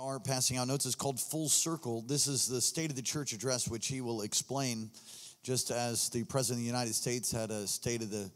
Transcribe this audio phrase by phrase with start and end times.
[0.00, 0.86] Are passing out notes.
[0.86, 2.02] It's called Full Circle.
[2.08, 4.90] This is the State of the Church address, which he will explain,
[5.44, 8.28] just as the President of the United States had a State of the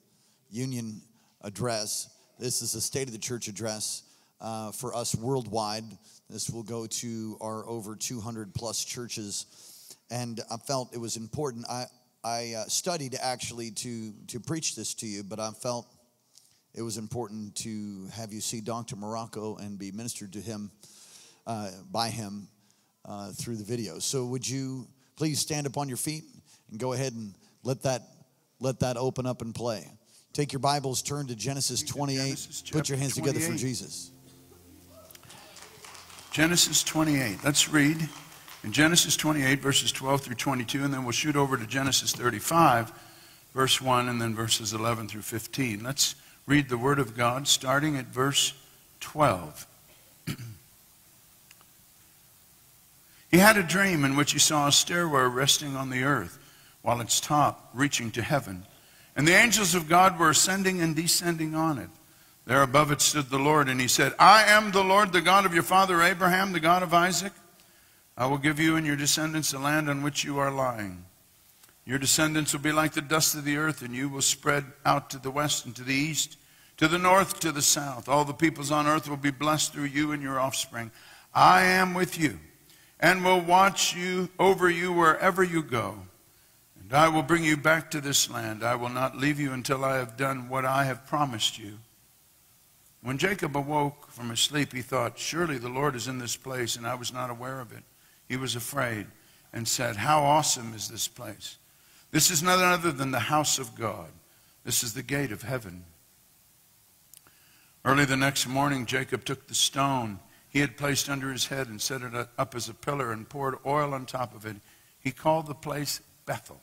[0.50, 1.00] Union
[1.42, 2.10] address.
[2.38, 4.04] This is the State of the Church address
[4.40, 5.84] uh, for us worldwide.
[6.30, 9.97] This will go to our over 200 plus churches.
[10.11, 11.67] And I felt it was important.
[11.69, 11.87] I,
[12.22, 15.88] I uh, studied actually to, to preach this to you, but I felt
[16.75, 18.95] it was important to have you see Dr.
[18.95, 20.70] Marocco and be ministered to him
[21.48, 22.46] uh, by him
[23.05, 23.98] uh, through the video.
[23.98, 26.24] So would you please stand up on your feet
[26.71, 27.34] and go ahead and
[27.65, 28.02] let that
[28.61, 29.88] let that open up and play.
[30.33, 32.19] Take your Bibles, turn to Genesis 28.
[32.19, 34.11] Genesis Put your hands together for Jesus.
[36.33, 37.38] Genesis 28.
[37.45, 38.09] Let's read
[38.65, 42.93] in Genesis 28, verses 12 through 22, and then we'll shoot over to Genesis 35,
[43.55, 45.83] verse 1, and then verses 11 through 15.
[45.83, 48.55] Let's read the Word of God, starting at verse
[49.01, 49.66] 12.
[53.30, 56.38] he had a dream in which he saw a stairway resting on the earth,
[56.82, 58.65] while its top reaching to heaven.
[59.15, 61.90] And the angels of God were ascending and descending on it.
[62.46, 65.44] There above it stood the Lord, and he said, I am the Lord, the God
[65.44, 67.32] of your father Abraham, the God of Isaac.
[68.16, 71.04] I will give you and your descendants the land on which you are lying.
[71.84, 75.10] Your descendants will be like the dust of the earth, and you will spread out
[75.10, 76.38] to the west and to the east,
[76.78, 78.08] to the north, to the south.
[78.08, 80.90] All the peoples on earth will be blessed through you and your offspring.
[81.34, 82.40] I am with you,
[83.00, 85.96] and will watch you over you wherever you go.
[86.80, 88.64] And I will bring you back to this land.
[88.64, 91.78] I will not leave you until I have done what I have promised you.
[93.02, 96.76] When Jacob awoke from his sleep, he thought, Surely the Lord is in this place,
[96.76, 97.84] and I was not aware of it.
[98.28, 99.06] He was afraid
[99.52, 101.56] and said, How awesome is this place!
[102.10, 104.08] This is none other than the house of God.
[104.64, 105.84] This is the gate of heaven.
[107.84, 111.80] Early the next morning, Jacob took the stone he had placed under his head and
[111.80, 114.56] set it up as a pillar and poured oil on top of it.
[115.00, 116.60] He called the place Bethel,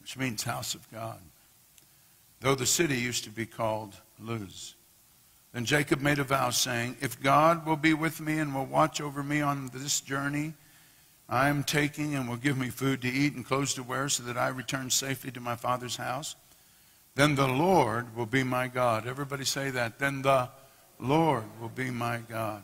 [0.00, 1.20] which means house of God,
[2.40, 4.74] though the city used to be called Luz.
[5.52, 9.00] Then Jacob made a vow, saying, If God will be with me and will watch
[9.00, 10.54] over me on this journey
[11.28, 14.22] I am taking and will give me food to eat and clothes to wear so
[14.22, 16.36] that I return safely to my father's house,
[17.16, 19.06] then the Lord will be my God.
[19.06, 19.98] Everybody say that.
[19.98, 20.48] Then the
[21.00, 22.62] Lord will be my God.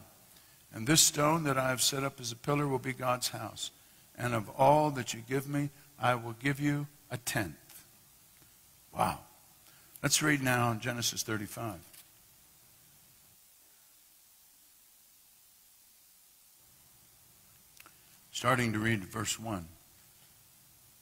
[0.72, 3.70] And this stone that I have set up as a pillar will be God's house.
[4.18, 7.84] And of all that you give me, I will give you a tenth.
[8.92, 9.20] Wow.
[10.02, 11.74] Let's read now in Genesis 35.
[18.30, 19.66] Starting to read verse 1.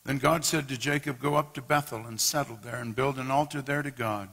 [0.04, 3.31] Then God said to Jacob, Go up to Bethel and settle there and build an
[3.31, 4.28] altar there to God,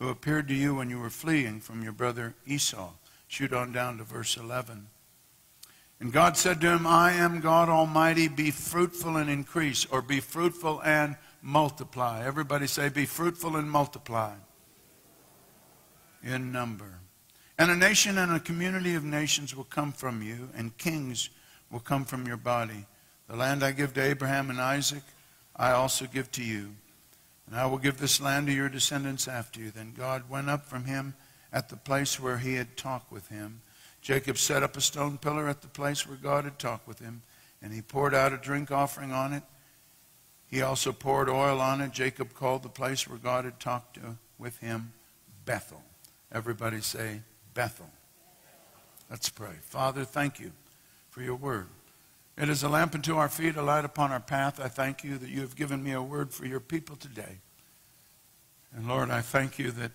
[0.00, 2.90] who appeared to you when you were fleeing from your brother Esau.
[3.28, 4.88] Shoot on down to verse 11.
[6.00, 8.26] And God said to him, I am God Almighty.
[8.26, 12.24] Be fruitful and increase, or be fruitful and multiply.
[12.24, 14.32] Everybody say, Be fruitful and multiply
[16.24, 16.98] in number.
[17.58, 21.28] And a nation and a community of nations will come from you, and kings
[21.70, 22.86] will come from your body.
[23.28, 25.02] The land I give to Abraham and Isaac,
[25.54, 26.74] I also give to you.
[27.50, 29.72] And I will give this land to your descendants after you.
[29.72, 31.14] Then God went up from him
[31.52, 33.62] at the place where he had talked with him.
[34.00, 37.22] Jacob set up a stone pillar at the place where God had talked with him,
[37.60, 39.42] and he poured out a drink offering on it.
[40.46, 41.92] He also poured oil on it.
[41.92, 44.92] Jacob called the place where God had talked to, with him
[45.44, 45.82] Bethel.
[46.32, 47.20] Everybody say
[47.52, 47.90] Bethel.
[49.10, 49.54] Let's pray.
[49.62, 50.52] Father, thank you
[51.10, 51.66] for your word.
[52.40, 54.58] It is a lamp unto our feet, a light upon our path.
[54.58, 57.36] I thank you that you have given me a word for your people today.
[58.74, 59.92] And Lord, I thank you that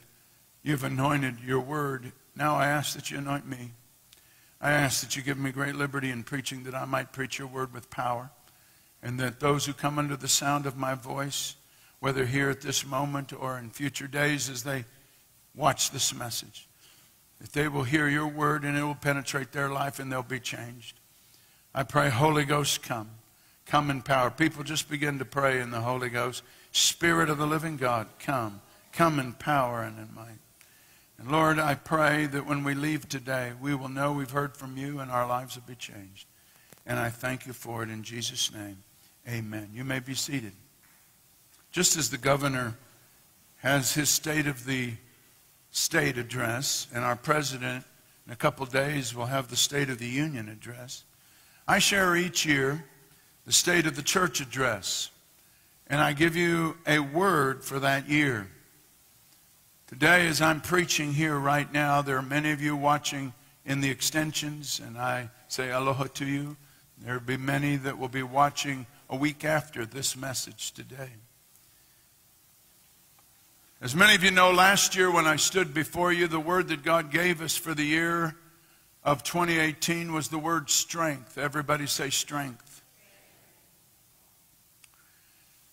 [0.62, 2.12] you've anointed your word.
[2.36, 3.72] Now I ask that you anoint me.
[4.62, 7.48] I ask that you give me great liberty in preaching, that I might preach your
[7.48, 8.30] word with power,
[9.02, 11.56] and that those who come under the sound of my voice,
[12.00, 14.86] whether here at this moment or in future days as they
[15.56, 16.68] watch this message,
[17.42, 20.40] that they will hear your word and it will penetrate their life and they'll be
[20.40, 21.00] changed.
[21.78, 23.10] I pray, Holy Ghost, come.
[23.66, 24.32] Come in power.
[24.32, 26.42] People just begin to pray in the Holy Ghost.
[26.72, 28.62] Spirit of the living God, come.
[28.94, 30.40] Come in power and in might.
[31.18, 34.78] And Lord, I pray that when we leave today, we will know we've heard from
[34.78, 36.28] you and our lives will be changed.
[36.86, 38.78] And I thank you for it in Jesus' name.
[39.28, 39.70] Amen.
[39.74, 40.54] You may be seated.
[41.74, 42.78] Just as the governor
[43.58, 44.94] has his state of the
[45.72, 47.84] state address, and our president
[48.26, 51.04] in a couple days will have the State of the Union address.
[51.68, 52.86] I share each year
[53.46, 55.10] the State of the Church address,
[55.88, 58.48] and I give you a word for that year.
[59.88, 63.34] Today, as I'm preaching here right now, there are many of you watching
[63.66, 66.56] in the extensions, and I say aloha to you.
[67.00, 71.10] There will be many that will be watching a week after this message today.
[73.82, 76.84] As many of you know, last year when I stood before you, the word that
[76.84, 78.36] God gave us for the year
[79.06, 81.38] of 2018 was the word strength.
[81.38, 82.82] Everybody say strength.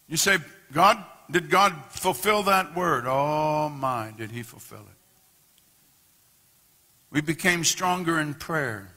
[0.06, 0.36] You say,
[0.72, 3.04] God, did God fulfill that word?
[3.06, 4.96] Oh my, did he fulfill it?
[7.10, 8.92] We became stronger in prayer.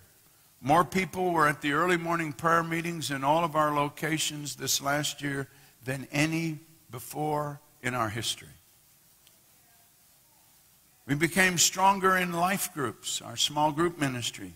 [0.62, 4.82] More people were at the early morning prayer meetings in all of our locations this
[4.82, 5.48] last year
[5.86, 6.60] than any
[6.92, 8.55] before in our history.
[11.08, 14.54] We became stronger in life groups, our small group ministry.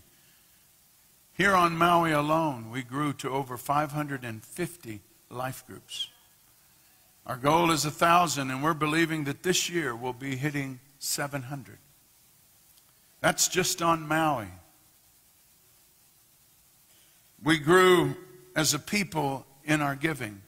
[1.32, 5.00] Here on Maui alone, we grew to over 550
[5.30, 6.08] life groups.
[7.24, 11.78] Our goal is 1,000, and we're believing that this year we'll be hitting 700.
[13.20, 14.48] That's just on Maui.
[17.42, 18.16] We grew
[18.56, 20.42] as a people in our giving.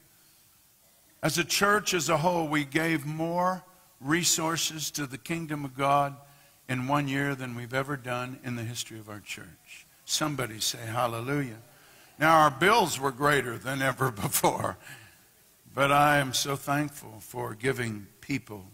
[1.23, 3.63] As a church as a whole, we gave more
[4.03, 6.17] resources to the kingdom of God
[6.69, 9.87] in one year than we've ever done in the history of our church.
[10.05, 11.59] Somebody say hallelujah.
[12.19, 14.77] Now, our bills were greater than ever before,
[15.75, 18.65] but I am so thankful for giving people.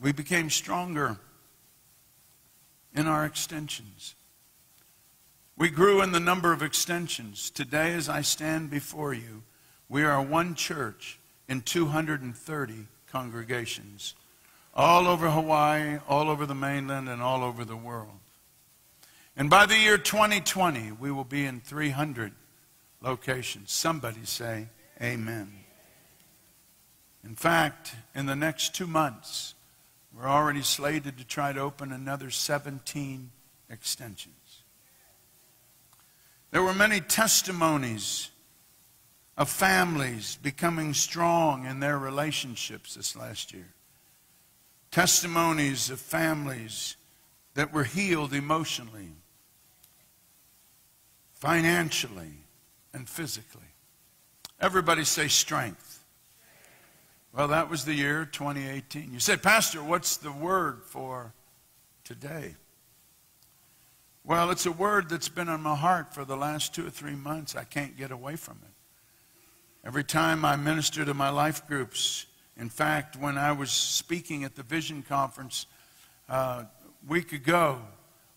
[0.00, 1.18] We became stronger
[2.94, 4.14] in our extensions.
[5.56, 7.48] We grew in the number of extensions.
[7.50, 9.42] Today, as I stand before you,
[9.94, 14.16] we are one church in 230 congregations,
[14.74, 18.18] all over Hawaii, all over the mainland, and all over the world.
[19.36, 22.32] And by the year 2020, we will be in 300
[23.02, 23.70] locations.
[23.70, 24.66] Somebody say,
[25.00, 25.52] Amen.
[27.22, 29.54] In fact, in the next two months,
[30.12, 33.30] we're already slated to try to open another 17
[33.70, 34.62] extensions.
[36.50, 38.30] There were many testimonies
[39.36, 43.74] of families becoming strong in their relationships this last year.
[44.90, 46.96] Testimonies of families
[47.54, 49.10] that were healed emotionally,
[51.32, 52.38] financially,
[52.92, 53.62] and physically.
[54.60, 56.04] Everybody say strength.
[57.32, 59.12] Well, that was the year 2018.
[59.12, 61.32] You say, Pastor, what's the word for
[62.04, 62.54] today?
[64.22, 67.16] Well, it's a word that's been on my heart for the last two or three
[67.16, 67.56] months.
[67.56, 68.73] I can't get away from it.
[69.86, 72.24] Every time I minister to my life groups,
[72.56, 75.66] in fact, when I was speaking at the Vision Conference
[76.26, 76.68] uh, a
[77.06, 77.82] week ago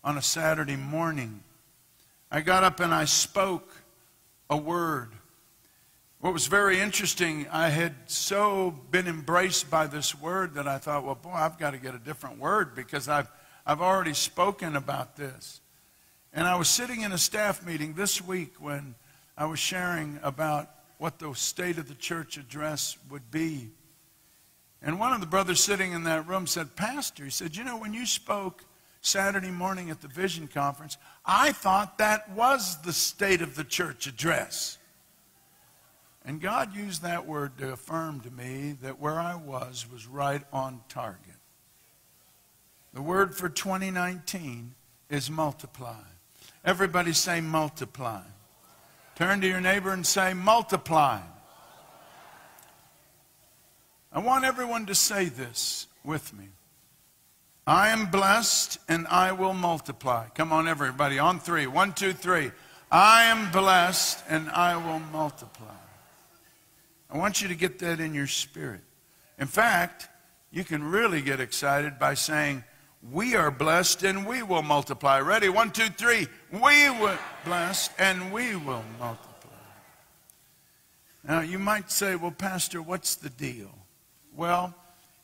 [0.04, 1.42] on a Saturday morning,
[2.30, 3.74] I got up and I spoke
[4.50, 5.12] a word.
[6.20, 11.02] What was very interesting, I had so been embraced by this word that I thought,
[11.02, 13.30] well, boy, I've got to get a different word because I've,
[13.64, 15.62] I've already spoken about this.
[16.30, 18.96] And I was sitting in a staff meeting this week when
[19.38, 20.68] I was sharing about
[20.98, 23.70] what the state of the church address would be.
[24.82, 27.78] And one of the brothers sitting in that room said, Pastor, he said, You know,
[27.78, 28.64] when you spoke
[29.00, 34.06] Saturday morning at the Vision Conference, I thought that was the state of the church
[34.06, 34.78] address.
[36.24, 40.42] And God used that word to affirm to me that where I was was right
[40.52, 41.22] on target.
[42.92, 44.74] The word for 2019
[45.08, 46.02] is multiply.
[46.64, 48.22] Everybody say multiply.
[49.18, 51.18] Turn to your neighbor and say, multiply.
[54.12, 56.44] I want everyone to say this with me.
[57.66, 60.28] I am blessed and I will multiply.
[60.36, 61.66] Come on, everybody, on three.
[61.66, 62.52] One, two, three.
[62.92, 65.66] I am blessed and I will multiply.
[67.10, 68.82] I want you to get that in your spirit.
[69.36, 70.08] In fact,
[70.52, 72.62] you can really get excited by saying,
[73.02, 75.20] We are blessed and we will multiply.
[75.20, 75.48] Ready?
[75.48, 76.26] One, two, three.
[76.50, 79.28] We were blessed and we will multiply.
[81.26, 83.70] Now, you might say, well, Pastor, what's the deal?
[84.34, 84.74] Well,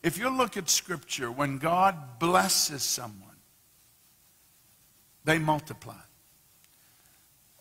[0.02, 3.20] if you look at Scripture, when God blesses someone,
[5.24, 5.94] they multiply.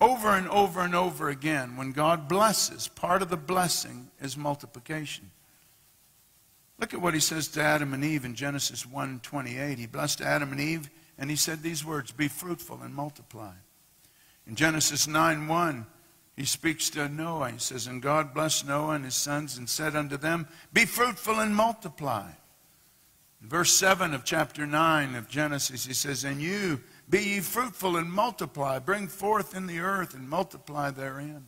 [0.01, 5.31] Over and over and over again, when God blesses, part of the blessing is multiplication.
[6.83, 9.79] Look at what he says to Adam and Eve in Genesis 1:28.
[9.79, 13.53] He blessed Adam and Eve and he said these words, "Be fruitful and multiply."
[14.45, 15.85] In Genesis 9:1,
[16.35, 17.51] he speaks to Noah.
[17.51, 21.39] He says, And God blessed Noah and his sons and said unto them, Be fruitful
[21.39, 22.31] and multiply.
[23.41, 27.95] In verse 7 of chapter 9 of Genesis, he says, And you be ye fruitful
[27.95, 31.45] and multiply, bring forth in the earth and multiply therein.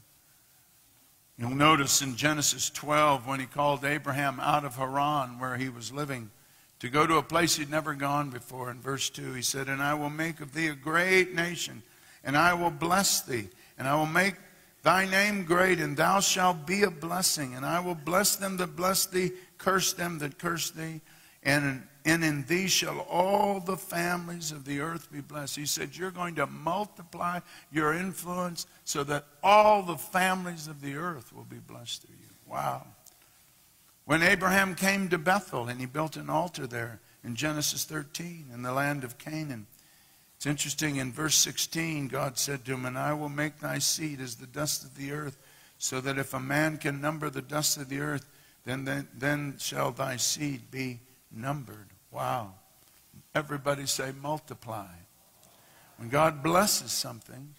[1.38, 5.92] You'll notice in Genesis 12 when he called Abraham out of Haran where he was
[5.92, 6.32] living
[6.80, 8.72] to go to a place he'd never gone before.
[8.72, 11.84] In verse 2, he said, And I will make of thee a great nation,
[12.24, 14.36] and I will bless thee, and I will make
[14.84, 17.54] thy name great, and thou shalt be a blessing.
[17.54, 21.02] And I will bless them that bless thee, curse them that curse thee,
[21.46, 25.56] and, and in thee shall all the families of the earth be blessed.
[25.56, 27.40] He said, You're going to multiply
[27.72, 32.52] your influence so that all the families of the earth will be blessed through you.
[32.52, 32.88] Wow.
[34.06, 38.62] When Abraham came to Bethel and he built an altar there in Genesis 13 in
[38.64, 39.68] the land of Canaan,
[40.36, 44.20] it's interesting in verse 16, God said to him, And I will make thy seed
[44.20, 45.38] as the dust of the earth,
[45.78, 48.28] so that if a man can number the dust of the earth,
[48.66, 51.00] then, then, then shall thy seed be
[51.36, 51.90] numbered.
[52.12, 52.54] Wow.
[53.34, 54.88] Everybody say multiply.
[55.98, 57.54] When God blesses something,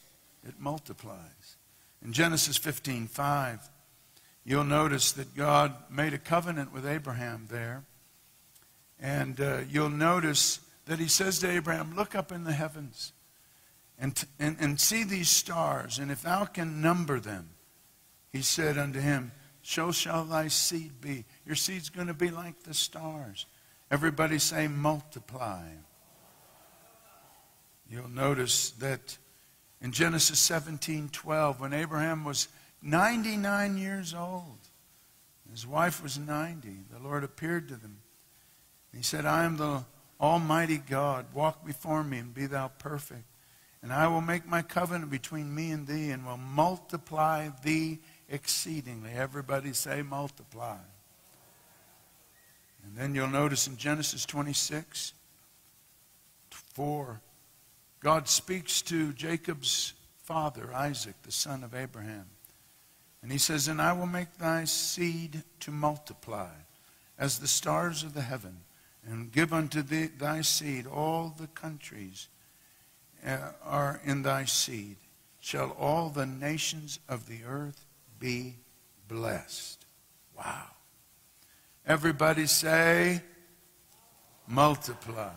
[0.46, 1.56] it multiplies.
[2.04, 3.60] In Genesis 15 5,
[4.44, 7.84] you'll notice that God made a covenant with Abraham there.
[8.98, 13.12] And uh, you'll notice that he says to Abraham, Look up in the heavens
[13.98, 17.48] and, and, and see these stars, and if thou can number them,
[18.32, 21.24] he said unto him, So shall thy seed be.
[21.46, 23.46] Your seed's going to be like the stars.
[23.90, 25.62] Everybody say, multiply.
[27.88, 29.16] You'll notice that
[29.80, 32.48] in Genesis 17 12, when Abraham was
[32.82, 34.58] 99 years old,
[35.50, 37.98] his wife was 90, the Lord appeared to them.
[38.94, 39.84] He said, I am the
[40.20, 43.24] Almighty God, walk before me and be thou perfect.
[43.82, 49.12] And I will make my covenant between me and thee and will multiply thee exceedingly.
[49.12, 50.78] Everybody say multiply.
[52.86, 55.12] And then you'll notice in Genesis 26
[56.50, 57.20] 4,
[58.00, 62.26] God speaks to Jacob's father, Isaac, the son of Abraham.
[63.22, 66.50] And he says, And I will make thy seed to multiply
[67.18, 68.58] as the stars of the heaven
[69.04, 72.28] and give unto thee, thy seed all the countries
[73.26, 74.96] uh, are in thy seed.
[75.40, 77.84] Shall all the nations of the earth
[78.18, 78.56] be
[79.08, 79.84] blessed?
[80.36, 80.75] Wow.
[81.86, 83.22] Everybody say,
[84.48, 85.30] multiply.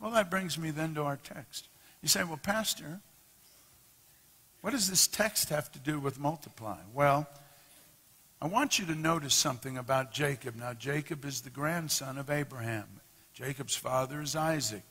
[0.00, 1.68] Well, that brings me then to our text.
[2.00, 3.00] You say, well, Pastor,
[4.62, 6.78] what does this text have to do with multiply?
[6.94, 7.28] Well,
[8.40, 10.56] I want you to notice something about Jacob.
[10.56, 12.86] Now, Jacob is the grandson of Abraham.
[13.34, 14.82] Jacob's father is Isaac.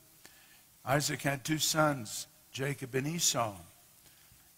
[0.86, 3.56] Isaac had two sons, Jacob and Esau.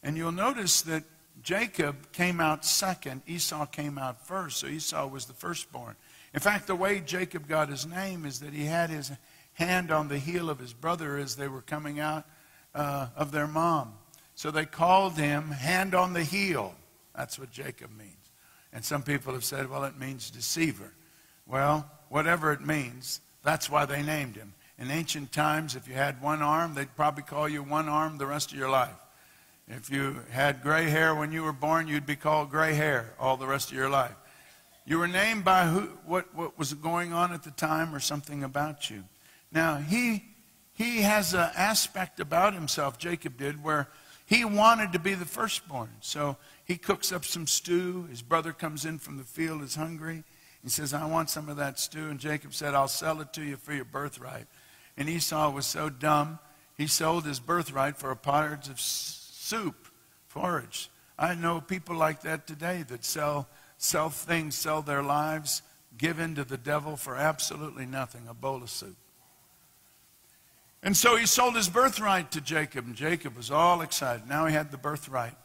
[0.03, 1.03] And you'll notice that
[1.41, 5.95] Jacob came out second, Esau came out first, so Esau was the firstborn.
[6.33, 9.11] In fact, the way Jacob got his name is that he had his
[9.53, 12.25] hand on the heel of his brother as they were coming out
[12.73, 13.93] uh, of their mom.
[14.35, 16.73] So they called him hand on the heel.
[17.15, 18.15] That's what Jacob means.
[18.71, 20.93] And some people have said, well, it means deceiver.
[21.45, 24.53] Well, whatever it means, that's why they named him.
[24.79, 28.25] In ancient times, if you had one arm, they'd probably call you one arm the
[28.25, 28.95] rest of your life.
[29.67, 33.37] If you had gray hair when you were born, you'd be called gray hair all
[33.37, 34.15] the rest of your life.
[34.85, 38.43] You were named by who, what, what was going on at the time or something
[38.43, 39.03] about you.
[39.51, 40.23] Now, he,
[40.73, 43.87] he has an aspect about himself, Jacob did, where
[44.25, 45.89] he wanted to be the firstborn.
[46.01, 48.07] So he cooks up some stew.
[48.09, 50.23] His brother comes in from the field, is hungry.
[50.63, 52.09] He says, I want some of that stew.
[52.09, 54.47] And Jacob said, I'll sell it to you for your birthright.
[54.97, 56.39] And Esau was so dumb,
[56.77, 58.79] he sold his birthright for a pot of
[59.41, 59.87] soup,
[60.27, 60.89] forage.
[61.17, 65.63] I know people like that today that sell, sell things, sell their lives,
[65.97, 68.95] give in to the devil for absolutely nothing, a bowl of soup.
[70.83, 74.27] And so he sold his birthright to Jacob, and Jacob was all excited.
[74.27, 75.35] Now he had the birthright.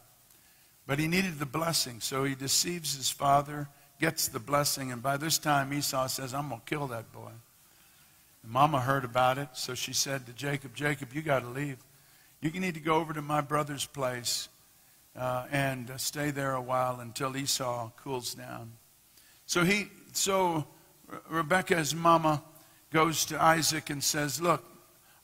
[0.85, 3.67] But he needed the blessing, so he deceives his father,
[3.99, 7.31] gets the blessing, and by this time Esau says, I'm going to kill that boy.
[8.43, 11.77] And Mama heard about it, so she said to Jacob, Jacob, you got to leave.
[12.41, 14.49] You can need to go over to my brother's place
[15.15, 18.73] uh, and uh, stay there a while until Esau cools down.
[19.47, 20.67] So he, so
[21.29, 22.43] Rebecca's mama
[22.91, 24.63] goes to Isaac and says, Look,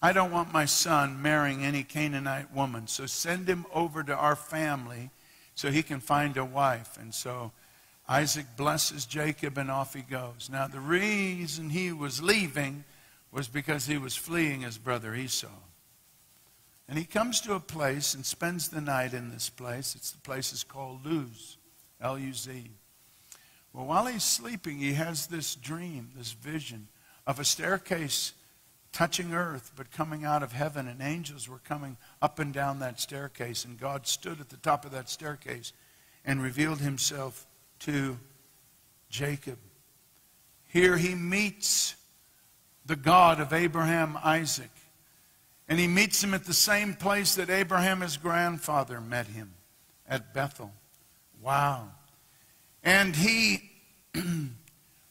[0.02, 4.36] I don't want my son marrying any Canaanite woman, so send him over to our
[4.36, 5.12] family
[5.56, 6.98] so he can find a wife.
[7.00, 7.52] And so
[8.08, 10.50] Isaac blesses Jacob and off he goes.
[10.52, 12.84] Now, the reason he was leaving
[13.32, 15.48] was because he was fleeing his brother Esau.
[16.94, 19.96] And he comes to a place and spends the night in this place.
[19.96, 21.58] It's the place is called Luz,
[22.00, 22.70] L U Z.
[23.74, 26.90] Well, while he's sleeping, he has this dream, this vision
[27.26, 28.34] of a staircase
[28.92, 33.00] touching earth, but coming out of heaven, and angels were coming up and down that
[33.00, 33.66] staircase.
[33.66, 35.74] And God stood at the top of that staircase
[36.24, 37.48] and revealed himself
[37.80, 38.20] to
[39.10, 39.58] Jacob.
[40.68, 41.96] Here he meets
[42.86, 44.70] the God of Abraham, Isaac.
[45.74, 49.56] And he meets him at the same place that Abraham, his grandfather, met him
[50.08, 50.72] at Bethel.
[51.42, 51.88] Wow.
[52.84, 53.72] And he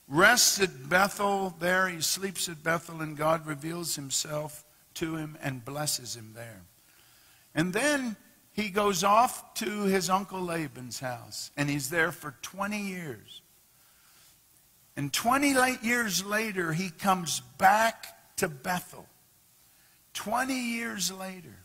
[0.09, 1.89] rests at Bethel there.
[1.89, 4.65] He sleeps at Bethel, and God reveals himself
[4.95, 6.63] to him and blesses him there.
[7.57, 8.15] And then
[8.53, 13.43] he goes off to his uncle Laban's house, and he's there for 20 years.
[14.97, 19.09] And 20 years later, he comes back to Bethel.
[20.15, 21.57] 20 years later,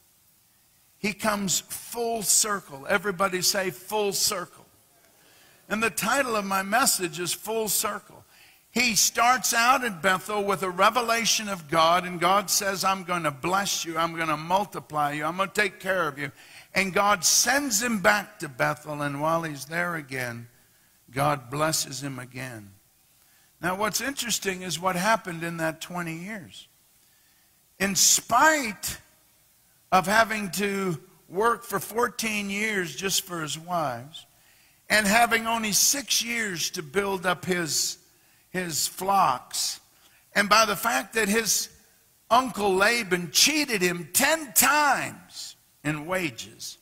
[0.98, 2.86] he comes full circle.
[2.90, 4.66] Everybody say full circle.
[5.70, 8.24] And the title of my message is Full Circle.
[8.72, 13.24] He starts out at Bethel with a revelation of God, and God says, I'm going
[13.24, 16.32] to bless you, I'm going to multiply you, I'm going to take care of you.
[16.74, 20.48] And God sends him back to Bethel, and while he's there again,
[21.12, 22.72] God blesses him again.
[23.62, 26.67] Now, what's interesting is what happened in that 20 years.
[27.80, 29.00] In spite
[29.92, 30.98] of having to
[31.30, 34.26] work for 14 years just for his wives,
[34.90, 37.98] and having only six years to build up his,
[38.50, 39.80] his flocks,
[40.34, 41.70] and by the fact that his
[42.30, 46.78] uncle Laban cheated him 10 times in wages,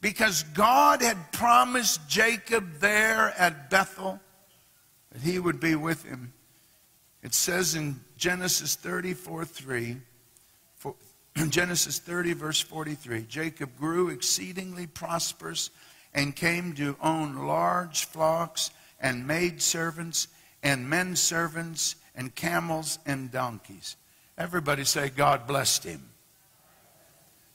[0.00, 4.20] because God had promised Jacob there at Bethel
[5.12, 6.32] that he would be with him.
[7.22, 9.96] It says in Genesis 34 3,
[11.50, 15.70] Genesis 30, verse 43 Jacob grew exceedingly prosperous
[16.14, 20.28] and came to own large flocks and maid servants
[20.62, 23.96] and men servants and camels and donkeys.
[24.38, 26.08] Everybody say, God blessed him.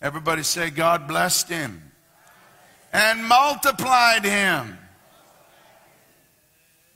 [0.01, 1.91] Everybody say, God blessed him
[2.93, 4.77] and multiplied him.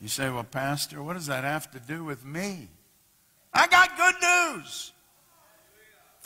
[0.00, 2.68] You say, Well, Pastor, what does that have to do with me?
[3.52, 4.92] I got good news.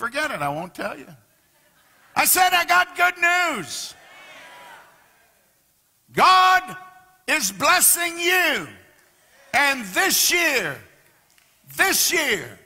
[0.00, 1.06] Forget it, I won't tell you.
[2.16, 3.94] I said, I got good news.
[6.14, 6.74] God
[7.28, 8.66] is blessing you.
[9.52, 10.78] And this year,
[11.76, 12.58] this year,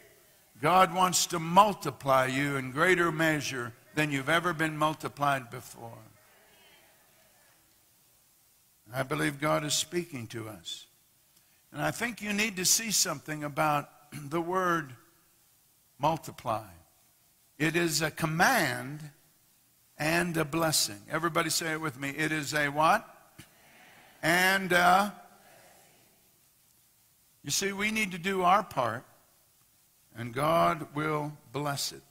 [0.63, 5.99] God wants to multiply you in greater measure than you've ever been multiplied before.
[8.95, 10.87] I believe God is speaking to us.
[11.73, 14.93] And I think you need to see something about the word
[15.99, 16.63] multiply.
[17.59, 19.11] It is a command
[19.97, 21.01] and a blessing.
[21.11, 22.11] Everybody say it with me.
[22.11, 23.09] It is a what?
[24.23, 24.73] And
[27.43, 29.05] you see, we need to do our part,
[30.17, 32.03] and God will bless it.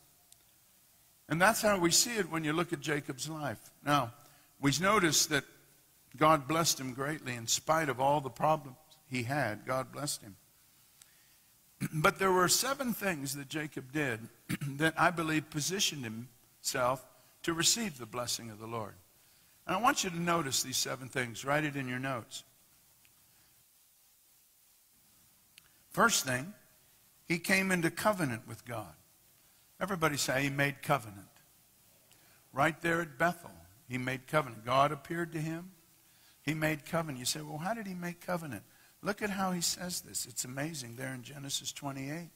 [1.27, 3.59] And that's how we see it when you look at Jacob's life.
[3.85, 4.13] Now,
[4.61, 5.43] we notice that
[6.15, 8.77] God blessed him greatly in spite of all the problems
[9.09, 9.65] he had.
[9.65, 10.35] God blessed him.
[11.91, 14.19] But there were seven things that Jacob did
[14.77, 17.05] that I believe positioned himself
[17.43, 18.93] to receive the blessing of the Lord.
[19.65, 21.45] And I want you to notice these seven things.
[21.45, 22.43] Write it in your notes.
[25.91, 26.53] First thing,
[27.25, 28.93] he came into covenant with God.
[29.79, 31.27] Everybody say he made covenant.
[32.51, 33.51] Right there at Bethel,
[33.87, 34.65] he made covenant.
[34.65, 35.71] God appeared to him.
[36.41, 37.19] He made covenant.
[37.19, 38.63] You say, well, how did he make covenant?
[39.03, 40.25] Look at how he says this.
[40.25, 42.29] It's amazing there in Genesis 28.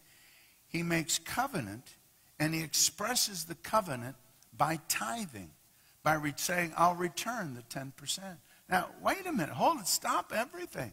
[0.68, 1.96] He makes covenant
[2.40, 4.16] and he expresses the covenant
[4.56, 5.52] by tithing
[6.04, 8.20] by re- saying, I'll return the 10%.
[8.70, 9.50] Now, wait a minute.
[9.50, 9.88] Hold it.
[9.88, 10.92] Stop everything.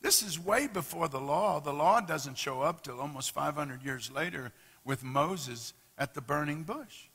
[0.00, 1.60] This is way before the law.
[1.60, 4.52] The law doesn't show up till almost 500 years later
[4.84, 7.08] with Moses at the burning bush.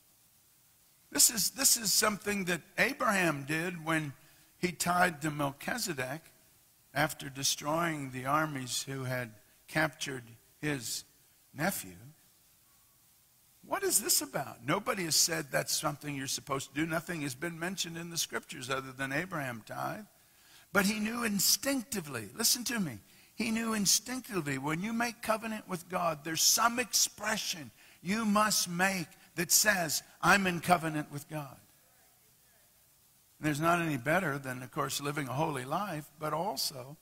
[1.12, 4.14] This is, this is something that Abraham did when
[4.58, 6.22] he tied to Melchizedek
[6.94, 9.32] after destroying the armies who had
[9.68, 10.24] captured
[10.62, 11.04] his
[11.54, 11.96] nephew.
[13.66, 14.66] What is this about?
[14.66, 16.86] Nobody has said that's something you're supposed to do.
[16.86, 20.06] Nothing has been mentioned in the scriptures other than Abraham tithe.
[20.74, 23.00] But he knew instinctively, listen to me,
[23.36, 29.08] he knew instinctively when you make covenant with God, there's some expression you must make
[29.36, 31.56] that says, I'm in covenant with God.
[33.44, 36.98] There's not any better than, of course, living a holy life, but also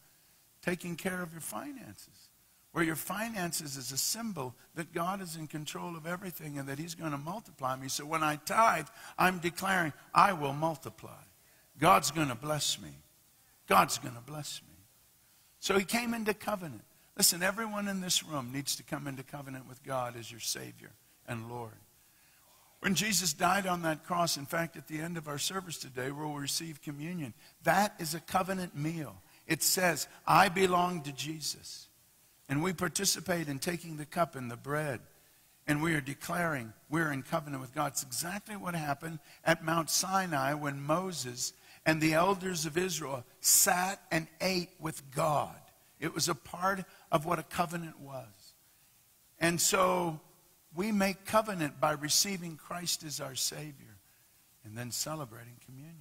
[0.61, 2.31] taking care of your finances
[2.71, 6.79] where your finances is a symbol that God is in control of everything and that
[6.79, 7.89] He's going to multiply me.
[7.89, 11.21] So when I tithe, I'm declaring, I will multiply.
[11.79, 12.91] God's going to bless me.
[13.67, 14.75] God's going to bless me.
[15.59, 16.83] So He came into covenant.
[17.17, 20.91] Listen, everyone in this room needs to come into covenant with God as your Savior
[21.27, 21.73] and Lord.
[22.81, 26.11] When Jesus died on that cross, in fact, at the end of our service today,
[26.11, 27.33] we'll receive communion.
[27.63, 29.15] That is a covenant meal.
[29.47, 31.87] It says, I belong to Jesus.
[32.51, 34.99] and we participate in taking the cup and the bread,
[35.67, 37.93] and we are declaring we're in covenant with God.
[37.93, 41.53] It's exactly what happened at Mount Sinai when Moses
[41.85, 45.55] and the elders of Israel sat and ate with God.
[46.01, 48.53] It was a part of what a covenant was.
[49.39, 50.19] And so
[50.75, 53.97] we make covenant by receiving Christ as our Savior
[54.63, 55.95] and then celebrating communion.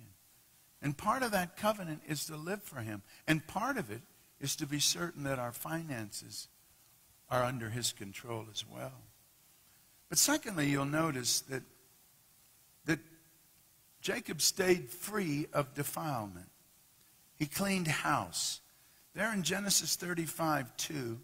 [0.83, 3.03] And part of that covenant is to live for Him.
[3.27, 4.03] And part of it
[4.41, 6.49] is to be certain that our finances
[7.29, 9.03] are under His control as well.
[10.09, 11.63] But secondly, you'll notice that,
[12.87, 12.99] that
[14.01, 16.49] Jacob stayed free of defilement.
[17.37, 18.61] He cleaned house.
[19.15, 21.21] There in Genesis 35 2,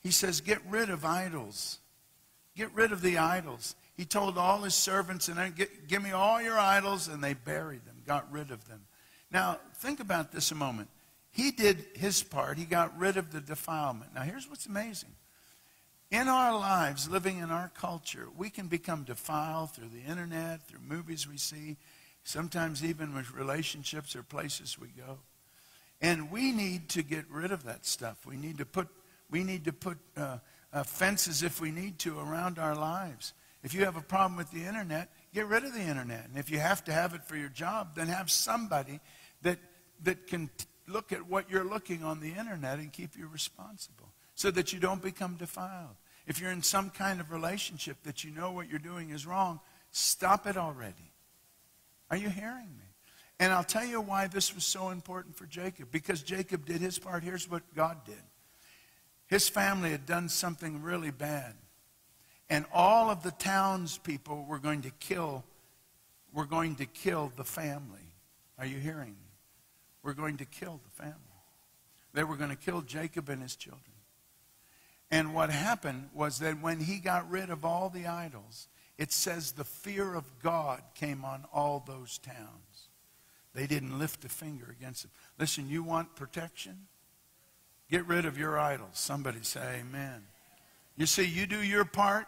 [0.00, 1.78] he says, Get rid of idols.
[2.56, 3.74] Get rid of the idols.
[3.96, 5.54] He told all his servants, and
[5.88, 8.80] give me all your idols, and they buried them, got rid of them.
[9.30, 10.88] Now, think about this a moment.
[11.32, 12.58] He did his part.
[12.58, 14.14] He got rid of the defilement.
[14.14, 15.10] Now, here's what's amazing.
[16.10, 20.80] In our lives, living in our culture, we can become defiled through the internet, through
[20.80, 21.76] movies we see,
[22.24, 25.18] sometimes even with relationships or places we go.
[26.00, 28.26] And we need to get rid of that stuff.
[28.26, 28.88] We need to put,
[29.30, 30.38] we need to put uh,
[30.72, 33.32] uh, fences, if we need to, around our lives.
[33.62, 36.26] If you have a problem with the internet, get rid of the internet.
[36.28, 39.00] And if you have to have it for your job, then have somebody
[39.42, 39.58] that,
[40.02, 44.12] that can t- look at what you're looking on the internet and keep you responsible
[44.34, 45.96] so that you don't become defiled.
[46.26, 49.60] If you're in some kind of relationship that you know what you're doing is wrong,
[49.90, 51.12] stop it already.
[52.10, 52.84] Are you hearing me?
[53.38, 55.90] And I'll tell you why this was so important for Jacob.
[55.90, 57.24] Because Jacob did his part.
[57.24, 58.22] Here's what God did
[59.30, 61.54] his family had done something really bad.
[62.50, 65.44] And all of the townspeople were going to kill,
[66.34, 68.16] were going to kill the family.
[68.58, 69.30] Are you hearing me?
[70.02, 71.14] We're going to kill the family.
[72.12, 73.84] They were going to kill Jacob and his children.
[75.12, 78.66] And what happened was that when he got rid of all the idols,
[78.98, 82.88] it says the fear of God came on all those towns.
[83.54, 85.10] They didn't lift a finger against him.
[85.38, 86.86] Listen, you want protection?
[87.90, 88.90] Get rid of your idols.
[88.92, 90.22] Somebody say amen.
[90.96, 92.26] You see, you do your part,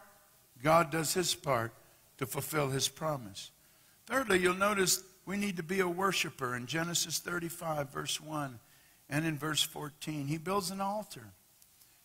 [0.63, 1.73] God does his part
[2.19, 3.51] to fulfill his promise.
[4.07, 8.59] Thirdly, you'll notice we need to be a worshiper in Genesis 35, verse 1,
[9.09, 10.27] and in verse 14.
[10.27, 11.33] He builds an altar,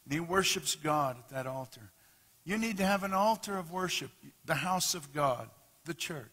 [0.05, 1.89] and he worships God at that altar.
[2.45, 4.11] You need to have an altar of worship,
[4.45, 5.49] the house of God,
[5.85, 6.25] the church.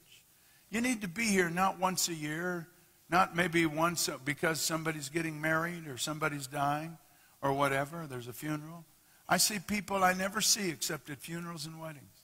[0.71, 2.69] You need to be here not once a year,
[3.09, 6.99] not maybe once because somebody's getting married or somebody's dying
[7.45, 8.85] or whatever, there's a funeral.
[9.29, 12.23] I see people I never see except at funerals and weddings.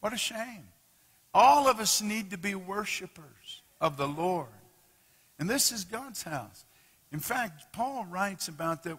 [0.00, 0.68] What a shame.
[1.34, 4.48] All of us need to be worshipers of the Lord.
[5.38, 6.64] And this is God's house.
[7.12, 8.98] In fact, Paul writes about that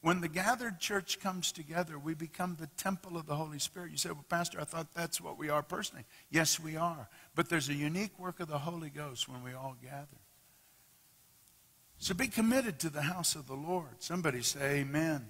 [0.00, 3.90] when the gathered church comes together, we become the temple of the Holy Spirit.
[3.90, 6.04] You say, Well, Pastor, I thought that's what we are personally.
[6.30, 7.08] Yes, we are.
[7.34, 10.06] But there's a unique work of the Holy Ghost when we all gather.
[11.98, 13.88] So be committed to the house of the Lord.
[13.98, 15.26] Somebody say, Amen.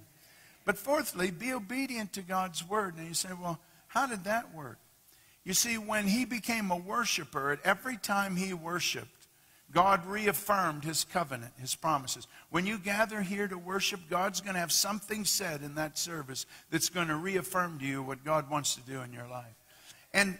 [0.65, 2.95] But fourthly, be obedient to God's word.
[2.97, 4.77] And you say, Well, how did that work?
[5.43, 9.19] You see, when he became a worshiper, at every time he worshiped,
[9.71, 12.27] God reaffirmed his covenant, his promises.
[12.49, 16.45] When you gather here to worship, God's going to have something said in that service
[16.71, 19.55] that's going to reaffirm to you what God wants to do in your life.
[20.13, 20.37] And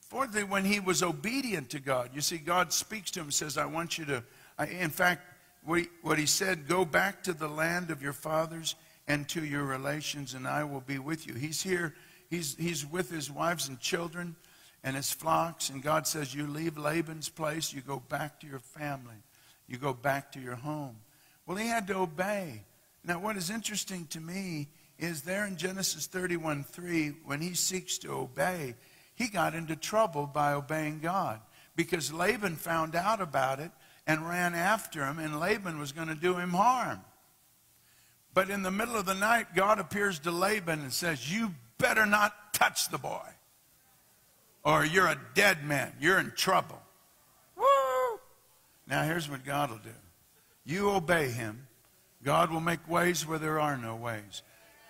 [0.00, 3.58] fourthly, when he was obedient to God, you see, God speaks to him and says,
[3.58, 4.24] I want you to,
[4.70, 5.22] in fact,
[5.68, 8.74] what he, what he said, go back to the land of your fathers
[9.06, 11.34] and to your relations, and I will be with you.
[11.34, 11.94] He's here
[12.28, 14.36] He's, he's with his wives and children
[14.84, 15.70] and his flocks.
[15.70, 19.16] And God says, You leave Laban's place, you go back to your family,
[19.66, 20.96] you go back to your home.
[21.46, 22.64] Well, he had to obey.
[23.04, 27.96] Now, what is interesting to me is there in Genesis 31 3, when he seeks
[27.98, 28.74] to obey,
[29.14, 31.40] he got into trouble by obeying God
[31.76, 33.70] because Laban found out about it
[34.08, 37.00] and ran after him, and Laban was going to do him harm.
[38.32, 42.06] But in the middle of the night, God appears to Laban and says, You better
[42.06, 43.28] not touch the boy,
[44.64, 45.92] or you're a dead man.
[46.00, 46.80] You're in trouble.
[47.54, 48.18] Woo!
[48.86, 49.90] Now, here's what God will do
[50.64, 51.66] you obey him,
[52.22, 54.42] God will make ways where there are no ways.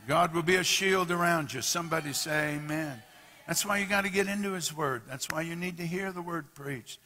[0.06, 1.60] God will be a shield around you.
[1.60, 3.02] Somebody say amen.
[3.46, 5.02] That's why you got to get into his word.
[5.08, 6.98] That's why you need to hear the word preached.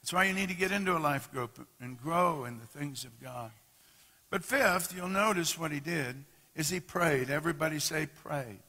[0.00, 3.04] That's why you need to get into a life group and grow in the things
[3.04, 3.50] of God.
[4.30, 6.24] But fifth, you'll notice what he did
[6.56, 7.30] is he prayed.
[7.30, 8.60] Everybody say prayed.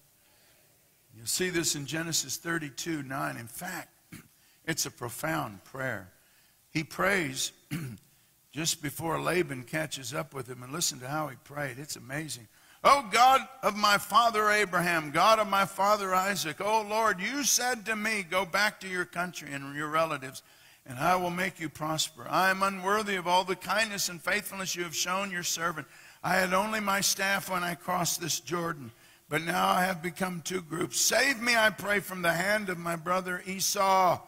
[1.15, 3.37] You'll see this in Genesis 32 9.
[3.37, 3.89] In fact,
[4.65, 6.09] it's a profound prayer.
[6.71, 7.51] He prays
[8.51, 11.77] just before Laban catches up with him, and listen to how he prayed.
[11.79, 12.47] It's amazing.
[12.83, 17.85] Oh God of my father Abraham, God of my father Isaac, oh Lord, you said
[17.85, 20.41] to me, Go back to your country and your relatives,
[20.85, 22.25] and I will make you prosper.
[22.29, 25.87] I am unworthy of all the kindness and faithfulness you have shown your servant.
[26.23, 28.91] I had only my staff when I crossed this Jordan,
[29.29, 30.99] but now I have become two groups.
[30.99, 34.19] Save me, I pray, from the hand of my brother Esau,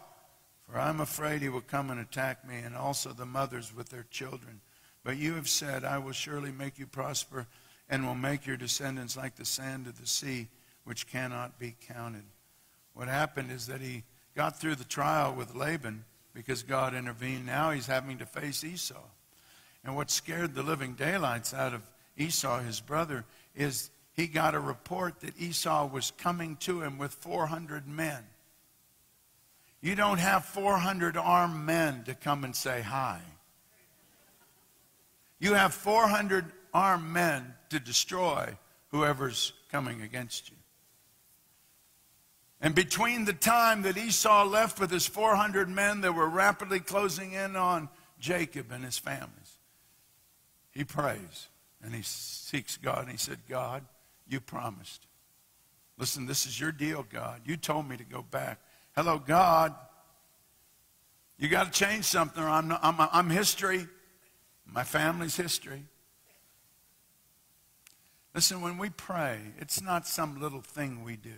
[0.67, 4.05] for I'm afraid he will come and attack me, and also the mothers with their
[4.09, 4.61] children.
[5.03, 7.47] But you have said, I will surely make you prosper
[7.89, 10.47] and will make your descendants like the sand of the sea,
[10.85, 12.23] which cannot be counted.
[12.93, 14.03] What happened is that he
[14.35, 17.45] got through the trial with Laban because God intervened.
[17.45, 18.95] Now he's having to face Esau.
[19.83, 21.81] And what scared the living daylights out of
[22.17, 27.13] Esau, his brother, is he got a report that Esau was coming to him with
[27.13, 28.23] 400 men.
[29.81, 33.19] You don't have 400 armed men to come and say hi.
[35.39, 38.57] You have 400 armed men to destroy
[38.91, 40.55] whoever's coming against you.
[42.63, 47.33] And between the time that Esau left with his 400 men that were rapidly closing
[47.33, 49.57] in on Jacob and his families,
[50.71, 51.49] he prays
[51.83, 53.01] and he seeks God.
[53.01, 53.83] And he said, God,
[54.29, 55.05] you promised.
[55.97, 57.41] Listen, this is your deal, God.
[57.43, 58.59] You told me to go back.
[58.95, 59.75] Hello, God.
[61.37, 63.87] You got to change something, or I'm, I'm, I'm history.
[64.65, 65.83] My family's history.
[68.33, 71.35] Listen, when we pray, it's not some little thing we do.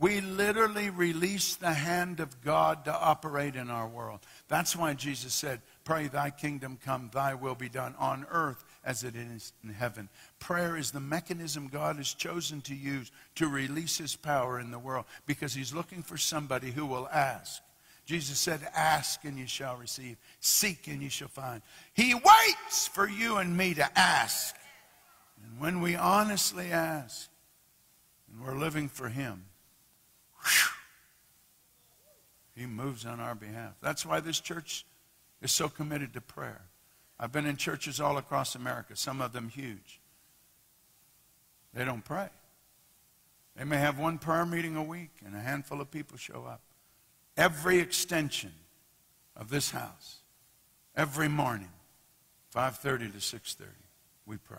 [0.00, 4.20] We literally release the hand of God to operate in our world.
[4.48, 9.04] That's why Jesus said, Pray, thy kingdom come, thy will be done on earth as
[9.04, 10.08] it is in heaven.
[10.38, 14.78] Prayer is the mechanism God has chosen to use to release his power in the
[14.78, 17.62] world because he's looking for somebody who will ask.
[18.06, 21.60] Jesus said, Ask and you shall receive, seek and you shall find.
[21.92, 24.56] He waits for you and me to ask.
[25.44, 27.28] And when we honestly ask
[28.32, 29.44] and we're living for Him,
[32.54, 33.72] He moves on our behalf.
[33.80, 34.84] That's why this church
[35.40, 36.62] is so committed to prayer.
[37.18, 40.00] I've been in churches all across America, some of them huge.
[41.72, 42.28] They don't pray.
[43.56, 46.60] They may have one prayer meeting a week and a handful of people show up.
[47.36, 48.52] Every extension
[49.36, 50.20] of this house,
[50.96, 51.72] every morning,
[52.54, 53.68] 5:30 to 6:30,
[54.26, 54.58] we pray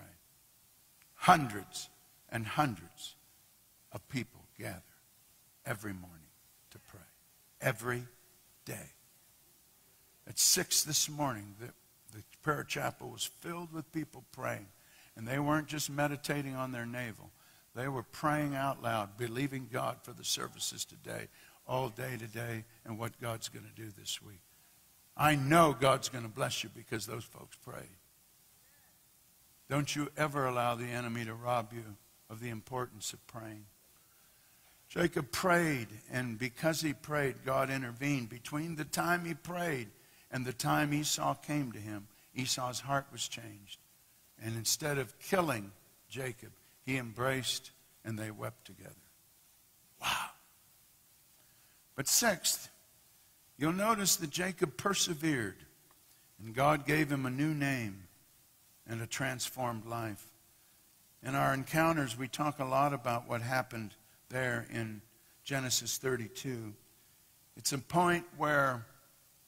[1.15, 1.89] hundreds
[2.29, 3.15] and hundreds
[3.91, 4.81] of people gather
[5.65, 6.29] every morning
[6.71, 6.99] to pray.
[7.61, 8.03] Every
[8.65, 8.91] day.
[10.27, 11.67] At 6 this morning, the,
[12.17, 14.67] the prayer chapel was filled with people praying.
[15.15, 17.31] And they weren't just meditating on their navel,
[17.75, 21.27] they were praying out loud, believing God for the services today,
[21.67, 24.41] all day today, and what God's going to do this week.
[25.15, 27.97] I know God's going to bless you because those folks prayed.
[29.69, 31.95] Don't you ever allow the enemy to rob you
[32.29, 33.65] of the importance of praying.
[34.91, 38.27] Jacob prayed, and because he prayed, God intervened.
[38.27, 39.87] Between the time he prayed
[40.29, 43.79] and the time Esau came to him, Esau's heart was changed.
[44.43, 45.71] And instead of killing
[46.09, 46.51] Jacob,
[46.85, 47.71] he embraced
[48.03, 48.91] and they wept together.
[50.01, 50.31] Wow.
[51.95, 52.69] But sixth,
[53.57, 55.55] you'll notice that Jacob persevered,
[56.43, 58.07] and God gave him a new name
[58.85, 60.25] and a transformed life.
[61.23, 63.91] In our encounters, we talk a lot about what happened
[64.31, 65.01] there in
[65.43, 66.73] Genesis 32.
[67.57, 68.85] It's a point where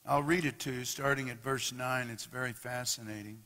[0.06, 2.10] I'll read it to you starting at verse 9.
[2.10, 3.40] It's very fascinating.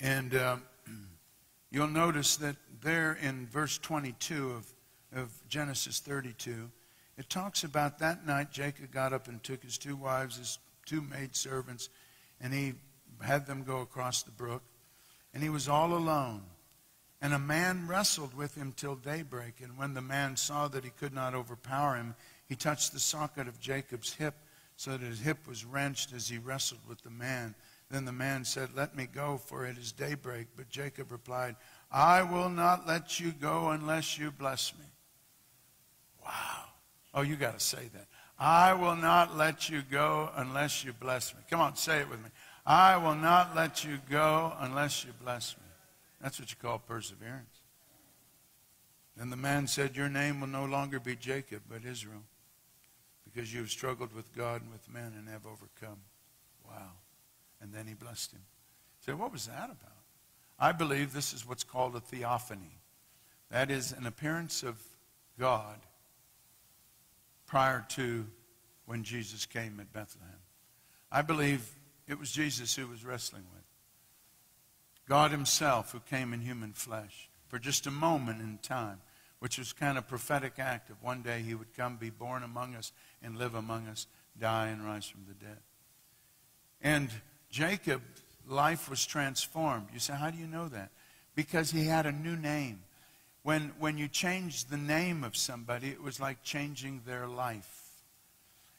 [0.00, 0.56] And uh,
[1.70, 4.72] you'll notice that there in verse 22 of,
[5.16, 6.70] of Genesis 32,
[7.16, 11.00] it talks about that night Jacob got up and took his two wives, his two
[11.00, 11.88] maidservants,
[12.40, 12.74] and he
[13.22, 14.62] had them go across the brook,
[15.32, 16.42] and he was all alone.
[17.24, 19.62] And a man wrestled with him till daybreak.
[19.62, 22.14] And when the man saw that he could not overpower him,
[22.46, 24.34] he touched the socket of Jacob's hip,
[24.76, 27.54] so that his hip was wrenched as he wrestled with the man.
[27.90, 30.48] Then the man said, Let me go, for it is daybreak.
[30.54, 31.56] But Jacob replied,
[31.90, 34.84] I will not let you go unless you bless me.
[36.22, 36.64] Wow.
[37.14, 38.06] Oh, you got to say that.
[38.38, 41.40] I will not let you go unless you bless me.
[41.48, 42.28] Come on, say it with me.
[42.66, 45.63] I will not let you go unless you bless me.
[46.24, 47.60] That's what you call perseverance.
[49.14, 52.22] Then the man said, Your name will no longer be Jacob, but Israel,
[53.26, 55.98] because you have struggled with God and with men and have overcome.
[56.66, 56.92] Wow.
[57.60, 58.40] And then he blessed him.
[59.04, 60.00] Say, so what was that about?
[60.58, 62.78] I believe this is what's called a theophany.
[63.50, 64.82] That is an appearance of
[65.38, 65.76] God
[67.46, 68.24] prior to
[68.86, 70.30] when Jesus came at Bethlehem.
[71.12, 71.70] I believe
[72.08, 73.63] it was Jesus who was wrestling with.
[75.08, 79.00] God Himself who came in human flesh for just a moment in time,
[79.38, 82.74] which was kind of prophetic act of one day He would come, be born among
[82.74, 84.06] us, and live among us,
[84.38, 85.58] die, and rise from the dead.
[86.80, 87.10] And
[87.50, 88.02] Jacob,
[88.48, 89.86] life was transformed.
[89.92, 90.90] You say, how do you know that?
[91.34, 92.80] Because he had a new name.
[93.42, 97.90] When, when you change the name of somebody, it was like changing their life.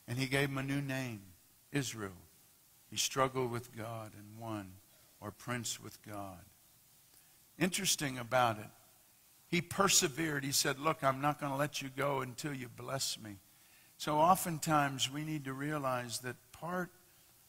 [0.08, 1.22] And he gave him a new name,
[1.72, 2.12] Israel.
[2.90, 4.72] He struggled with God and won,
[5.26, 6.38] or prince with God.
[7.58, 8.70] Interesting about it,
[9.48, 10.44] he persevered.
[10.44, 13.38] He said, Look, I'm not going to let you go until you bless me.
[13.98, 16.92] So oftentimes we need to realize that part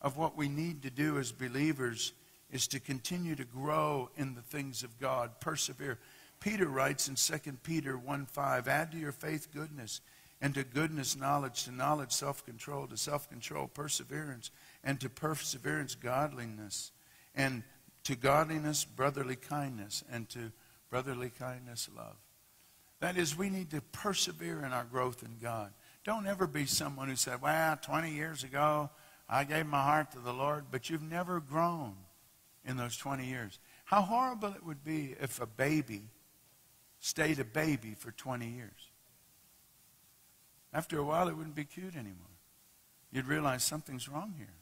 [0.00, 2.12] of what we need to do as believers
[2.50, 5.98] is to continue to grow in the things of God, persevere.
[6.40, 10.00] Peter writes in 2 Peter 1 5, add to your faith goodness,
[10.40, 14.50] and to goodness knowledge, to knowledge self control, to self control perseverance,
[14.82, 16.92] and to perseverance godliness,
[17.36, 17.62] and
[18.04, 20.50] to godliness brotherly kindness, and to
[20.90, 22.16] brotherly kindness love.
[23.00, 25.72] That is, we need to persevere in our growth in God.
[26.04, 28.90] Don't ever be someone who said, well, 20 years ago,
[29.28, 31.94] I gave my heart to the Lord, but you've never grown
[32.64, 33.58] in those 20 years.
[33.84, 36.02] How horrible it would be if a baby
[37.00, 38.90] stayed a baby for 20 years.
[40.72, 42.14] After a while, it wouldn't be cute anymore.
[43.12, 44.54] You'd realize something's wrong here.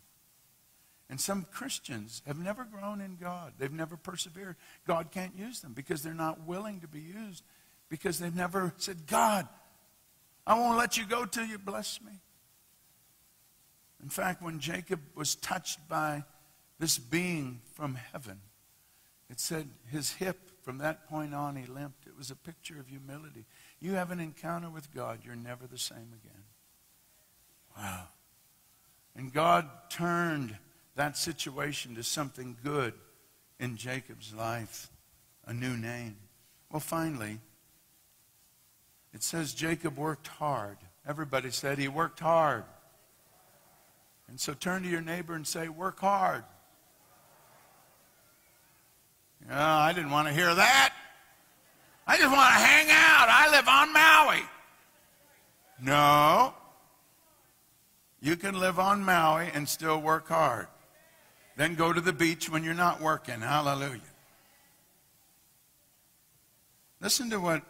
[1.15, 3.53] And some Christians have never grown in God.
[3.57, 4.57] They've never persevered.
[4.85, 7.45] God can't use them because they're not willing to be used
[7.89, 9.47] because they've never said, God,
[10.45, 12.11] I won't let you go till you bless me.
[14.03, 16.25] In fact, when Jacob was touched by
[16.81, 18.41] this being from heaven,
[19.31, 22.09] it said his hip, from that point on, he limped.
[22.09, 23.45] It was a picture of humility.
[23.79, 26.43] You have an encounter with God, you're never the same again.
[27.79, 28.09] Wow.
[29.15, 30.59] And God turned
[30.97, 32.95] that situation to something good
[33.59, 34.91] in Jacob's life,
[35.47, 36.17] a new name.
[36.71, 37.41] Well, finally,
[39.13, 40.77] it says Jacob worked hard.
[41.07, 42.65] Everybody said he worked hard.
[44.29, 46.45] And so turn to your neighbor and say, Work hard.
[49.51, 50.95] Oh, I didn't want to hear that.
[52.07, 53.29] I just want to hang out.
[53.29, 54.43] I live on Maui.
[55.83, 56.55] No.
[58.21, 60.67] You can live on Maui and still work hard.
[61.57, 63.41] Then go to the beach when you're not working.
[63.41, 64.01] Hallelujah.
[67.01, 67.63] Listen to what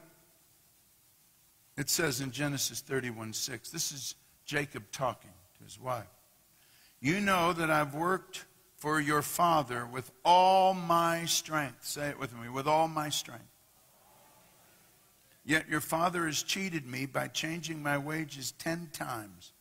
[1.77, 3.71] it says in Genesis 31 6.
[3.71, 6.07] This is Jacob talking to his wife.
[7.01, 8.45] You know that I've worked
[8.77, 11.85] for your father with all my strength.
[11.85, 13.45] Say it with me with all my strength.
[15.45, 19.53] Yet your father has cheated me by changing my wages ten times.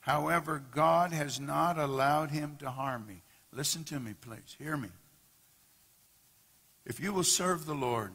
[0.00, 3.22] However, God has not allowed him to harm me.
[3.52, 4.56] Listen to me, please.
[4.58, 4.88] Hear me.
[6.84, 8.12] If you will serve the Lord,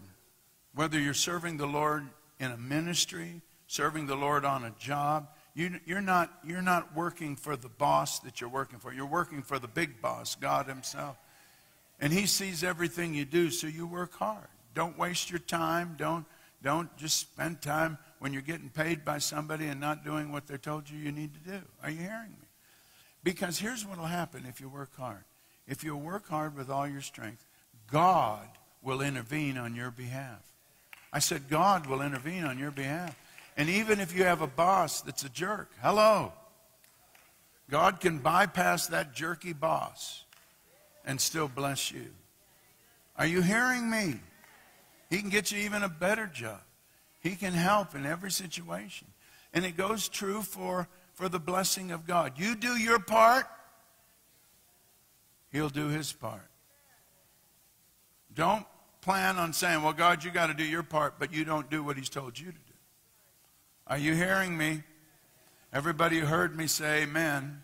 [0.74, 2.08] whether you're serving the Lord
[2.40, 7.36] in a ministry, serving the Lord on a job, you, you're, not, you're not working
[7.36, 8.94] for the boss that you're working for.
[8.94, 11.18] You're working for the big boss, God Himself.
[12.00, 14.48] And He sees everything you do, so you work hard.
[14.76, 15.96] Don't waste your time.
[15.98, 16.26] Don't,
[16.62, 20.58] don't just spend time when you're getting paid by somebody and not doing what they
[20.58, 21.60] told you you need to do.
[21.82, 22.48] Are you hearing me?
[23.24, 25.24] Because here's what will happen if you work hard.
[25.68, 27.46] If you work hard with all your strength,
[27.92, 28.48] God
[28.82, 30.42] will intervene on your behalf.
[31.12, 33.16] I said, God will intervene on your behalf.
[33.56, 36.32] And even if you have a boss that's a jerk, hello.
[37.70, 40.24] God can bypass that jerky boss
[41.06, 42.08] and still bless you.
[43.18, 44.16] Are you hearing me?
[45.10, 46.62] He can get you even a better job.
[47.20, 49.08] He can help in every situation.
[49.54, 52.34] And it goes true for, for the blessing of God.
[52.38, 53.48] You do your part,
[55.58, 56.48] He'll do His part.
[58.32, 58.64] Don't
[59.02, 61.82] plan on saying, well, God, you got to do your part, but you don't do
[61.82, 62.74] what He's told you to do.
[63.88, 64.84] Are you hearing me?
[65.74, 67.64] Everybody heard me say amen.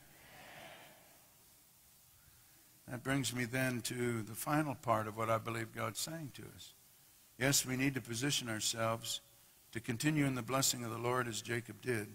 [2.87, 6.41] That brings me then to the final part of what I believe God's saying to
[6.55, 6.73] us.
[7.37, 9.21] Yes, we need to position ourselves
[9.71, 12.07] to continue in the blessing of the Lord as Jacob did.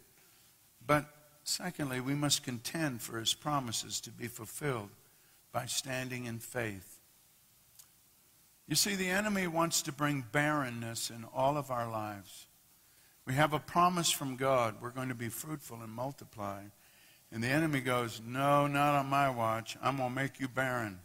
[0.85, 1.09] But
[1.45, 4.89] secondly, we must contend for his promises to be fulfilled
[5.53, 7.01] by standing in faith.
[8.66, 12.46] You see, the enemy wants to bring barrenness in all of our lives.
[13.24, 14.76] We have a promise from God.
[14.80, 16.62] We're going to be fruitful and multiply.
[17.32, 19.76] And the enemy goes, No, not on my watch.
[19.82, 21.01] I'm going to make you barren.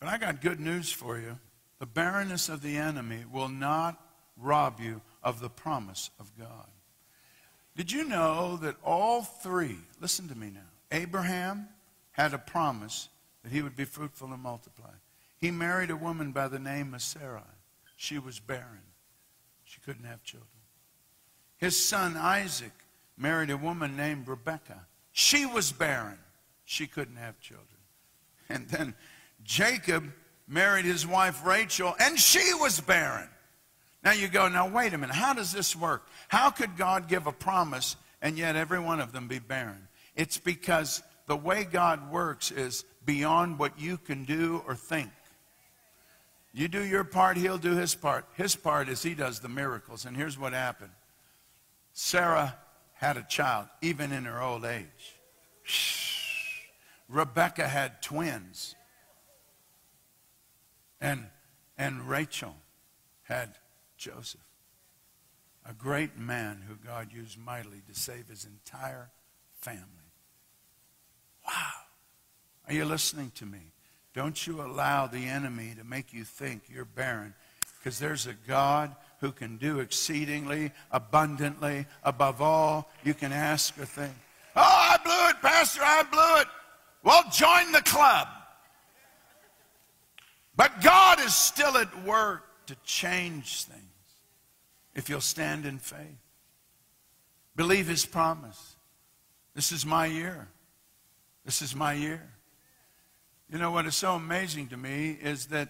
[0.00, 1.38] But I got good news for you.
[1.78, 4.00] The barrenness of the enemy will not
[4.36, 6.68] rob you of the promise of God.
[7.76, 10.60] Did you know that all three, listen to me now,
[10.92, 11.68] Abraham
[12.14, 13.08] had a promise
[13.42, 14.90] that he would be fruitful and multiply.
[15.38, 17.42] He married a woman by the name of Sarai.
[17.96, 18.82] She was barren.
[19.64, 20.48] She couldn't have children.
[21.58, 22.72] His son Isaac
[23.16, 24.86] married a woman named Rebekah.
[25.12, 26.18] She was barren.
[26.64, 27.68] She couldn't have children.
[28.48, 28.94] And then
[29.42, 30.12] Jacob
[30.46, 33.28] married his wife Rachel, and she was barren.
[34.02, 36.06] Now you go, now wait a minute, how does this work?
[36.28, 39.88] How could God give a promise and yet every one of them be barren?
[40.14, 45.10] It's because the way God works is beyond what you can do or think.
[46.52, 48.26] You do your part, he'll do his part.
[48.36, 50.04] His part is he does the miracles.
[50.04, 50.92] And here's what happened
[51.92, 52.56] Sarah
[52.94, 55.16] had a child, even in her old age.
[57.08, 58.74] Rebecca had twins.
[61.00, 61.26] And,
[61.76, 62.54] and Rachel
[63.24, 63.56] had
[63.98, 64.40] Joseph,
[65.68, 69.10] a great man who God used mightily to save his entire
[69.60, 70.03] family.
[71.46, 71.70] Wow.
[72.68, 73.60] Are you listening to me?
[74.14, 77.34] Don't you allow the enemy to make you think you're barren
[77.78, 83.84] because there's a God who can do exceedingly abundantly above all you can ask or
[83.84, 84.12] think.
[84.56, 86.48] Oh, I blew it, Pastor, I blew it.
[87.02, 88.28] Well, join the club.
[90.56, 93.82] But God is still at work to change things
[94.94, 95.98] if you'll stand in faith.
[97.56, 98.76] Believe his promise.
[99.54, 100.48] This is my year.
[101.44, 102.22] This is my year.
[103.50, 105.68] You know what is so amazing to me is that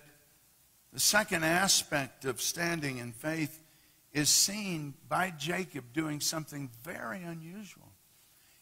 [0.93, 3.61] the second aspect of standing in faith
[4.13, 7.91] is seen by Jacob doing something very unusual.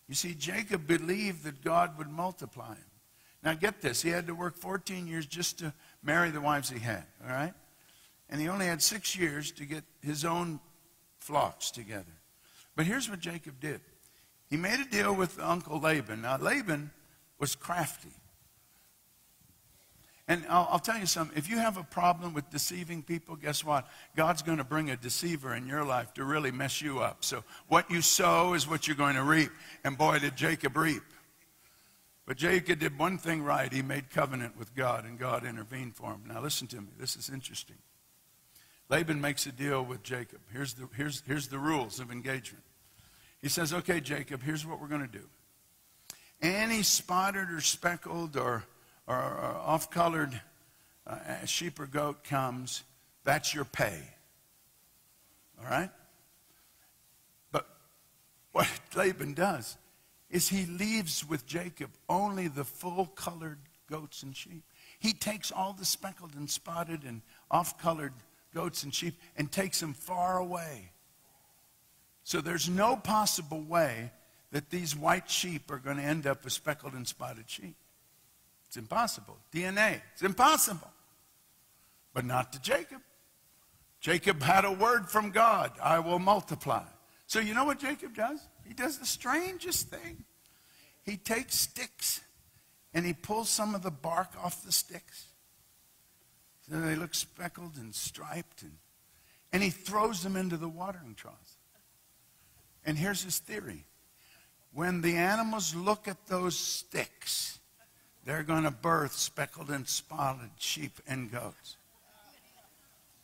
[0.08, 2.84] You see, Jacob believed that God would multiply him.
[3.42, 4.00] Now, get this.
[4.02, 7.54] He had to work 14 years just to marry the wives he had, all right?
[8.32, 10.58] and he only had six years to get his own
[11.18, 12.14] flocks together.
[12.74, 13.80] But here's what Jacob did
[14.50, 16.22] he made a deal with Uncle Laban.
[16.22, 16.90] Now, Laban
[17.42, 18.08] was crafty.
[20.28, 21.36] And I'll, I'll, tell you something.
[21.36, 23.88] If you have a problem with deceiving people, guess what?
[24.14, 27.24] God's going to bring a deceiver in your life to really mess you up.
[27.24, 29.50] So, what you sow is what you're going to reap.
[29.82, 31.02] And boy, did Jacob reap.
[32.26, 33.72] But Jacob did one thing right.
[33.72, 36.22] He made covenant with God, and God intervened for him.
[36.28, 36.90] Now, listen to me.
[36.96, 37.78] This is interesting.
[38.88, 40.38] Laban makes a deal with Jacob.
[40.52, 42.62] Here's the, here's, here's the rules of engagement.
[43.40, 45.28] He says, Okay, Jacob, here's what we're going to do.
[46.82, 48.64] Spotted or speckled or,
[49.06, 50.40] or, or off colored
[51.06, 52.82] uh, sheep or goat comes,
[53.24, 54.00] that's your pay.
[55.58, 55.90] All right?
[57.50, 57.68] But
[58.52, 59.76] what Laban does
[60.30, 63.58] is he leaves with Jacob only the full colored
[63.90, 64.64] goats and sheep.
[64.98, 67.20] He takes all the speckled and spotted and
[67.50, 68.14] off colored
[68.54, 70.90] goats and sheep and takes them far away.
[72.24, 74.10] So there's no possible way
[74.52, 77.74] that these white sheep are going to end up with speckled and spotted sheep.
[78.68, 79.36] It's impossible.
[79.52, 80.90] DNA, it's impossible.
[82.14, 83.00] But not to Jacob.
[84.00, 86.84] Jacob had a word from God I will multiply.
[87.26, 88.40] So you know what Jacob does?
[88.66, 90.24] He does the strangest thing.
[91.02, 92.20] He takes sticks
[92.94, 95.26] and he pulls some of the bark off the sticks
[96.68, 98.62] so they look speckled and striped.
[98.62, 98.72] And,
[99.52, 101.56] and he throws them into the watering troughs.
[102.84, 103.84] And here's his theory
[104.74, 107.58] when the animals look at those sticks,
[108.24, 111.76] they're going to birth speckled and spotted sheep and goats.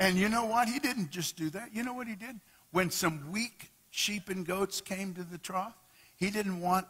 [0.01, 0.69] And you know what?
[0.69, 1.75] He didn't just do that.
[1.75, 2.39] You know what he did?
[2.71, 5.77] When some weak sheep and goats came to the trough,
[6.17, 6.87] he didn't want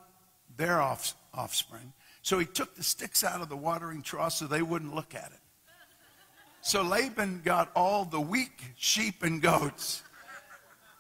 [0.57, 1.93] their off, offspring.
[2.23, 5.31] So he took the sticks out of the watering trough so they wouldn't look at
[5.33, 5.41] it.
[6.61, 10.03] So Laban got all the weak sheep and goats.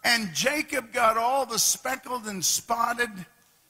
[0.04, 3.10] And Jacob got all the speckled and spotted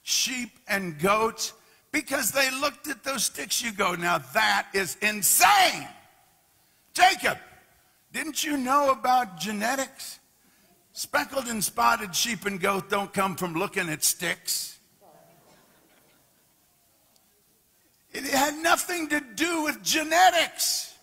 [0.09, 1.53] sheep and goats
[1.93, 3.63] because they looked at those sticks.
[3.63, 5.87] You go, now that is insane.
[6.95, 7.37] Jacob,
[8.13, 10.19] didn't you know about genetics?
[10.95, 14.79] Speckled and spotted sheep and goat don't come from looking at sticks.
[18.11, 20.95] It had nothing to do with genetics.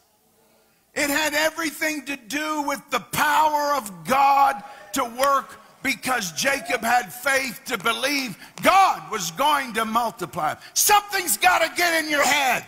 [0.96, 7.14] It had everything to do with the power of God to work because Jacob had
[7.14, 10.56] faith to believe God was going to multiply.
[10.74, 12.66] Something's got to get in your head.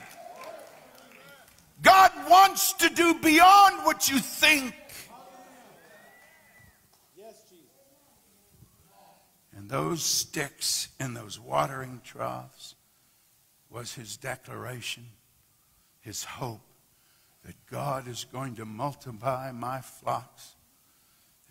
[1.82, 4.76] God wants to do beyond what you think.
[7.18, 7.66] Yes, Jesus.
[9.56, 12.76] And those sticks in those watering troughs
[13.72, 15.08] was his declaration,
[16.02, 16.62] his hope
[17.44, 20.54] that God is going to multiply my flocks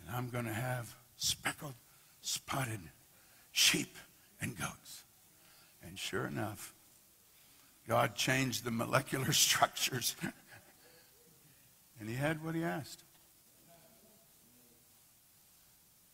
[0.07, 1.75] and I'm going to have speckled,
[2.21, 2.81] spotted
[3.53, 3.97] sheep
[4.41, 5.05] and goats.
[5.87, 6.75] And sure enough,
[7.89, 10.17] God changed the molecular structures.
[12.01, 13.03] and he had what he asked.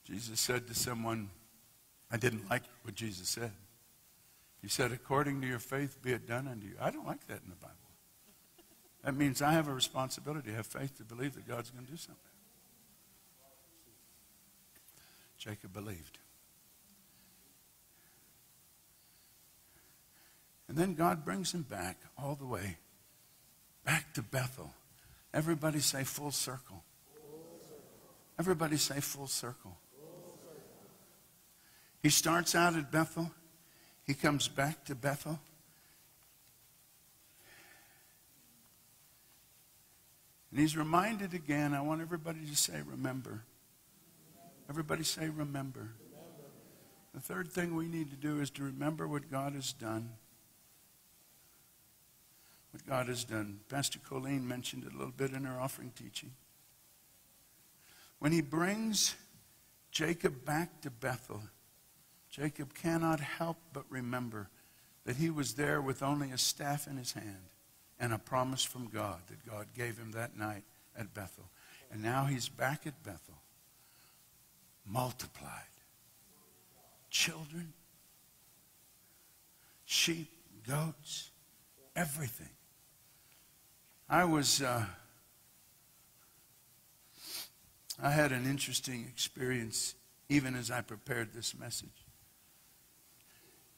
[0.05, 1.31] Jesus said to someone,
[2.11, 3.53] I didn't like what Jesus said.
[4.61, 6.75] He said, According to your faith, be it done unto you.
[6.81, 7.77] I don't like that in the Bible.
[9.05, 11.91] That means I have a responsibility to have faith to believe that God's going to
[11.91, 12.32] do something.
[15.43, 16.19] Jacob believed.
[20.69, 22.77] And then God brings him back all the way,
[23.85, 24.73] back to Bethel.
[25.35, 26.85] Everybody say full circle.
[28.39, 29.77] Everybody say full circle.
[32.05, 33.33] He starts out at Bethel.
[34.07, 35.41] He comes back to Bethel.
[40.53, 41.75] And he's reminded again.
[41.75, 43.43] I want everybody to say, remember.
[44.69, 45.91] Everybody say, remember.
[47.15, 50.11] The third thing we need to do is to remember what God has done.
[52.71, 53.61] What God has done.
[53.69, 56.33] Pastor Colleen mentioned it a little bit in her offering teaching.
[58.19, 59.15] When he brings
[59.91, 61.43] Jacob back to Bethel,
[62.31, 64.49] Jacob cannot help but remember
[65.05, 67.51] that he was there with only a staff in his hand
[68.01, 70.65] and a promise from God that God gave him that night
[70.97, 71.51] at Bethel.
[71.91, 73.42] And now he's back at Bethel,
[74.87, 75.51] multiplied.
[77.11, 77.73] Children,
[79.85, 80.31] sheep,
[80.67, 81.31] goats,
[81.95, 82.49] everything.
[84.09, 84.85] I was, uh,
[88.03, 89.95] I had an interesting experience
[90.29, 92.07] even as I prepared this message.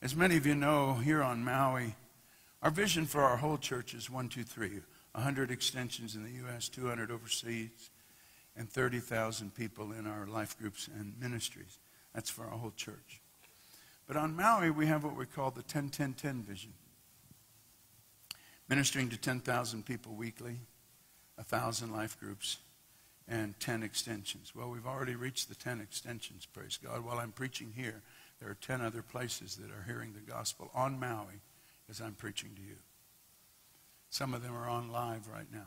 [0.01, 1.95] As many of you know, here on Maui,
[2.63, 4.81] our vision for our whole church is one, two, three
[5.13, 7.91] 100 extensions in the U.S., 200 overseas,
[8.57, 11.79] and 30,000 people in our life groups and ministries.
[12.15, 13.21] That's for our whole church.
[14.07, 16.73] But on Maui, we have what we call the 10 10 10 vision
[18.69, 20.57] ministering to 10,000 people weekly,
[21.37, 22.59] 1,000 life groups,
[23.27, 24.55] and 10 extensions.
[24.55, 27.05] Well, we've already reached the 10 extensions, praise God.
[27.05, 28.03] While I'm preaching here,
[28.41, 31.41] there are 10 other places that are hearing the gospel on Maui
[31.89, 32.77] as I'm preaching to you.
[34.11, 35.67] Some of them are on live right now.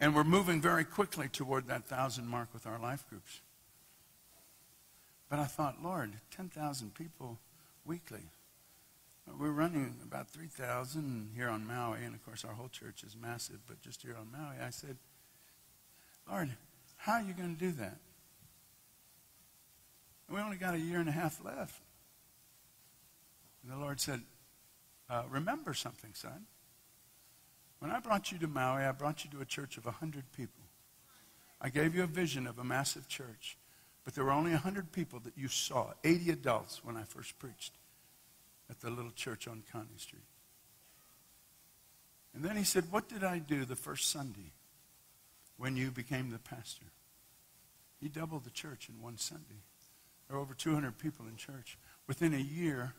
[0.00, 3.40] And we're moving very quickly toward that thousand mark with our life groups.
[5.28, 7.38] But I thought, Lord, 10,000 people
[7.84, 8.30] weekly.
[9.38, 13.58] We're running about 3,000 here on Maui, and of course, our whole church is massive,
[13.68, 14.96] but just here on Maui, I said,
[16.28, 16.50] Lord,
[16.96, 17.98] how are you going to do that?
[20.28, 21.80] We only got a year and a half left.
[23.62, 24.22] And the Lord said,
[25.08, 26.46] uh, Remember something, son.
[27.80, 30.62] When I brought you to Maui, I brought you to a church of 100 people.
[31.60, 33.56] I gave you a vision of a massive church,
[34.04, 37.72] but there were only 100 people that you saw, 80 adults when I first preached
[38.70, 40.22] at the little church on Connie Street.
[42.34, 44.52] And then he said, What did I do the first Sunday
[45.56, 46.86] when you became the pastor?
[48.00, 49.62] He doubled the church in one Sunday.
[50.28, 51.76] There were over 200 people in church.
[52.06, 52.94] Within a year,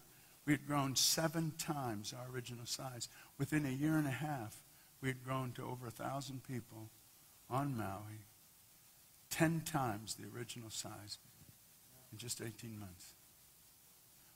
[0.45, 3.07] we had grown seven times our original size.
[3.37, 4.60] Within a year and a half,
[5.01, 6.89] we had grown to over 1,000 people
[7.49, 8.25] on Maui,
[9.29, 11.17] 10 times the original size
[12.11, 13.13] in just 18 months.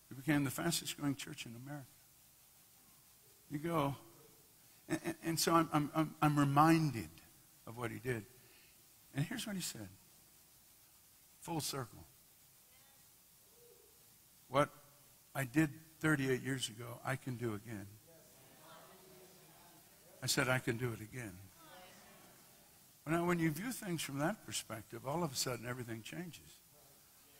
[0.10, 1.86] We became the fastest growing church in America.
[3.50, 3.96] You go,
[4.90, 7.10] and, and, and so I'm, I'm, I'm reminded
[7.68, 8.24] of what he did.
[9.16, 9.88] And here's what he said
[11.42, 12.04] full circle.
[14.50, 14.70] What
[15.36, 17.86] I did 38 years ago, I can do again.
[20.26, 21.34] I said, I can do it again.
[23.06, 26.58] Now, when you view things from that perspective, all of a sudden everything changes.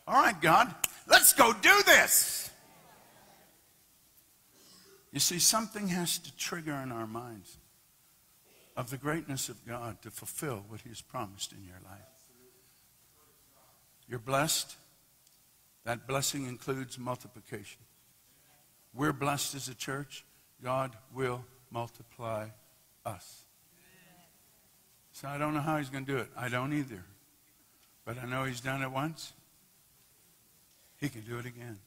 [0.06, 0.72] All right, God,
[1.08, 2.48] let's go do this.
[5.10, 7.58] You see, something has to trigger in our minds
[8.76, 11.98] of the greatness of God to fulfill what He has promised in your life.
[14.08, 14.76] You're blessed.
[15.82, 17.82] That blessing includes multiplication.
[18.94, 20.24] We're blessed as a church.
[20.62, 22.46] God will multiply
[23.06, 23.44] us.
[25.12, 26.28] So I don't know how he's going to do it.
[26.36, 27.02] I don't either.
[28.04, 29.32] But I know he's done it once.
[31.00, 31.78] He can do it again.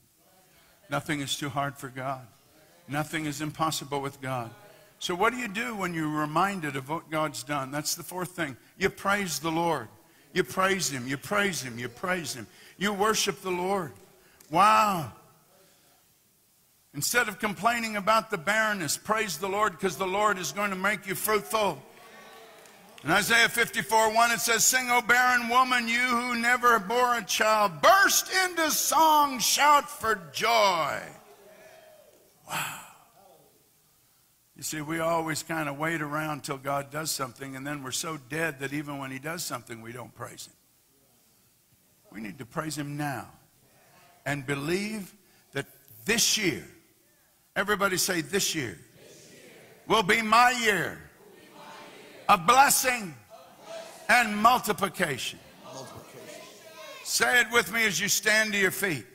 [0.89, 2.25] Nothing is too hard for God.
[2.87, 4.49] Nothing is impossible with God.
[4.97, 7.71] So, what do you do when you're reminded of what God's done?
[7.71, 8.57] That's the fourth thing.
[8.77, 9.87] You praise the Lord.
[10.33, 11.07] You praise Him.
[11.07, 11.79] You praise Him.
[11.79, 12.47] You praise Him.
[12.77, 13.93] You worship the Lord.
[14.49, 15.13] Wow.
[16.93, 20.75] Instead of complaining about the barrenness, praise the Lord because the Lord is going to
[20.75, 21.81] make you fruitful.
[23.03, 27.23] In Isaiah 54 1, it says, Sing, O barren woman, you who never bore a
[27.23, 30.99] child, burst into song, shout for joy.
[32.49, 32.79] Wow.
[34.57, 37.91] You see, we always kind of wait around till God does something, and then we're
[37.91, 40.53] so dead that even when He does something, we don't praise Him.
[42.11, 43.29] We need to praise Him now
[44.25, 45.13] and believe
[45.53, 45.67] that
[46.03, 46.67] this year,
[47.59, 48.77] everybody say, this year,
[49.85, 50.97] will be my year
[52.29, 53.13] of blessing
[54.07, 55.37] and multiplication.
[57.03, 59.05] Say it with me as you stand to your feet.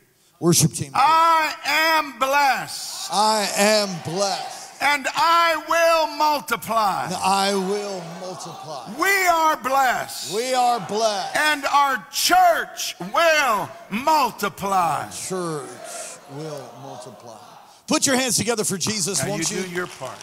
[0.41, 0.91] Worship team.
[0.95, 4.83] I am blessed I am blessed.
[4.83, 7.05] and I will multiply.
[7.07, 8.93] And I will multiply.
[9.01, 11.37] We are blessed We are blessed.
[11.37, 15.09] and our church will multiply.
[15.11, 17.39] Church will multiply.
[17.87, 19.63] Put your hands together for Jesus, now won't you?
[19.63, 20.19] do your part.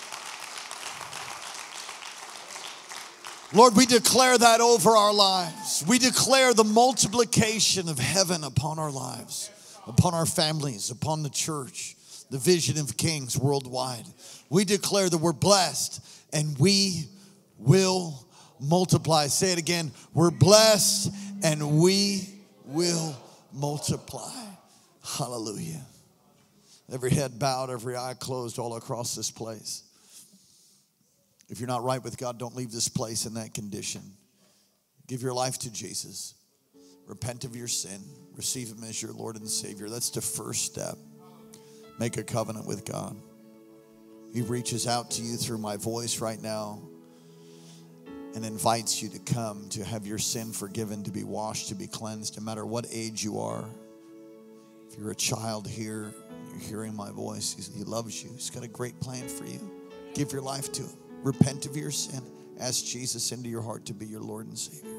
[3.54, 5.84] Lord, we declare that over our lives.
[5.86, 9.52] We declare the multiplication of heaven upon our lives,
[9.86, 11.96] upon our families, upon the church,
[12.30, 14.06] the vision of kings worldwide.
[14.50, 16.02] We declare that we're blessed
[16.32, 17.08] and we
[17.58, 18.26] will
[18.62, 19.28] multiply.
[19.28, 19.92] Say it again.
[20.14, 22.30] We're blessed and we
[22.66, 23.18] will
[23.52, 24.32] multiply.
[25.18, 25.86] Hallelujah.
[26.92, 29.84] Every head bowed, every eye closed all across this place.
[31.50, 34.02] If you're not right with God, don't leave this place in that condition.
[35.08, 36.34] Give your life to Jesus.
[37.08, 38.02] Repent of your sin.
[38.36, 39.90] Receive Him as your Lord and Savior.
[39.90, 40.98] That's the first step.
[42.00, 43.16] Make a covenant with God.
[44.34, 46.82] He reaches out to you through my voice right now
[48.34, 51.88] and invites you to come to have your sin forgiven, to be washed, to be
[51.88, 53.66] cleansed, no matter what age you are.
[54.90, 56.14] If you're a child here,
[56.52, 58.32] you're hearing my voice, he's, He loves you.
[58.34, 59.60] He's got a great plan for you.
[60.14, 60.98] Give your life to Him.
[61.24, 62.22] Repent of your sin.
[62.60, 64.92] Ask Jesus into your heart to be your Lord and Savior.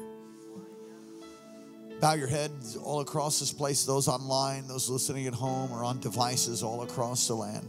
[2.01, 5.99] Bow your heads all across this place, those online, those listening at home, or on
[5.99, 7.67] devices all across the land.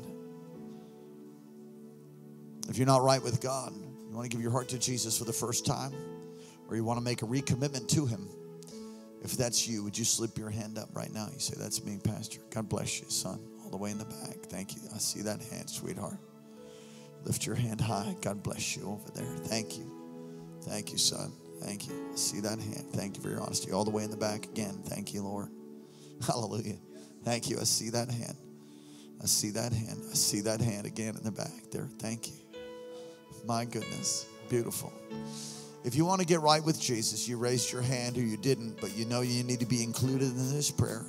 [2.69, 5.25] If you're not right with God, you want to give your heart to Jesus for
[5.25, 5.93] the first time,
[6.69, 8.29] or you want to make a recommitment to Him,
[9.23, 11.29] if that's you, would you slip your hand up right now?
[11.33, 12.41] You say, That's me, Pastor.
[12.51, 13.39] God bless you, son.
[13.75, 14.37] The way in the back.
[14.51, 14.83] Thank you.
[14.95, 16.17] I see that hand, sweetheart.
[17.25, 18.15] Lift your hand high.
[18.21, 19.27] God bless you over there.
[19.47, 19.91] Thank you.
[20.63, 21.33] Thank you, son.
[21.61, 22.11] Thank you.
[22.13, 22.93] I see that hand.
[22.93, 23.73] Thank you for your honesty.
[23.73, 24.81] All the way in the back again.
[24.87, 25.49] Thank you, Lord.
[26.25, 26.77] Hallelujah.
[27.25, 27.59] Thank you.
[27.59, 28.37] I see that hand.
[29.21, 30.01] I see that hand.
[30.09, 31.89] I see that hand again in the back there.
[31.99, 32.37] Thank you.
[33.45, 34.25] My goodness.
[34.49, 34.93] Beautiful.
[35.83, 38.81] If you want to get right with Jesus, you raised your hand or you didn't,
[38.81, 41.05] but you know you need to be included in this prayer.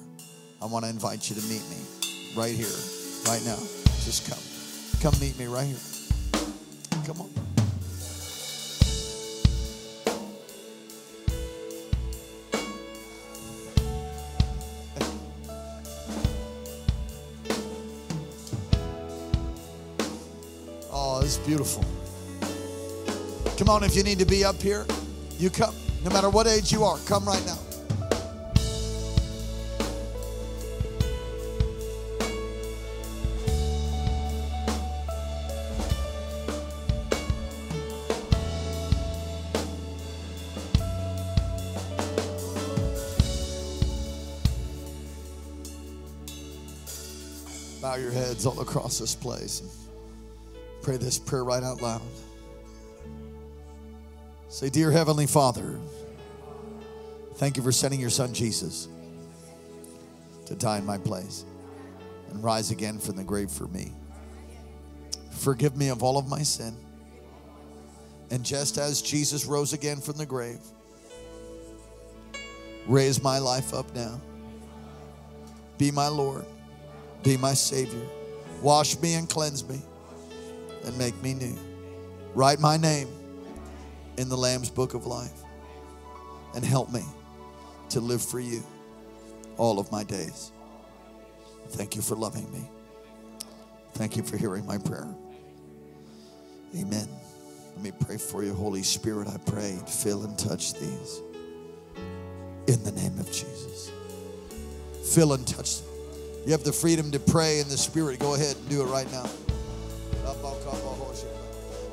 [0.64, 2.68] I want to invite you to meet me right here,
[3.28, 3.58] right now.
[4.04, 4.38] Just come.
[5.02, 5.78] Come meet me right here.
[7.06, 7.30] Come on.
[20.98, 21.84] Oh, it's beautiful.
[23.58, 24.86] Come on, if you need to be up here,
[25.38, 25.76] you come.
[26.06, 27.65] No matter what age you are, come right now.
[48.16, 49.62] Heads all across this place.
[49.62, 49.70] and
[50.82, 52.02] Pray this prayer right out loud.
[54.50, 55.78] Say, Dear Heavenly Father,
[57.36, 58.88] thank you for sending your son Jesus
[60.46, 61.44] to die in my place
[62.30, 63.92] and rise again from the grave for me.
[65.32, 66.76] Forgive me of all of my sin.
[68.32, 70.62] And just as Jesus rose again from the grave,
[72.88, 74.20] raise my life up now.
[75.78, 76.46] Be my Lord,
[77.24, 78.06] be my Savior.
[78.62, 79.82] Wash me and cleanse me
[80.84, 81.58] and make me new.
[82.34, 83.08] Write my name
[84.18, 85.44] in the Lamb's book of life
[86.54, 87.04] and help me
[87.90, 88.64] to live for you
[89.58, 90.52] all of my days.
[91.70, 92.70] Thank you for loving me.
[93.94, 95.08] Thank you for hearing my prayer.
[96.78, 97.08] Amen.
[97.76, 99.28] Let me pray for you, Holy Spirit.
[99.28, 101.22] I pray, fill and touch these
[102.68, 103.92] in the name of Jesus.
[105.04, 105.95] Fill and touch them.
[106.46, 108.20] You have the freedom to pray in the Spirit.
[108.20, 109.26] Go ahead and do it right now.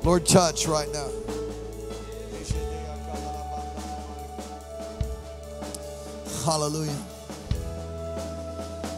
[0.03, 1.07] Lord, touch right now.
[6.45, 6.95] Hallelujah.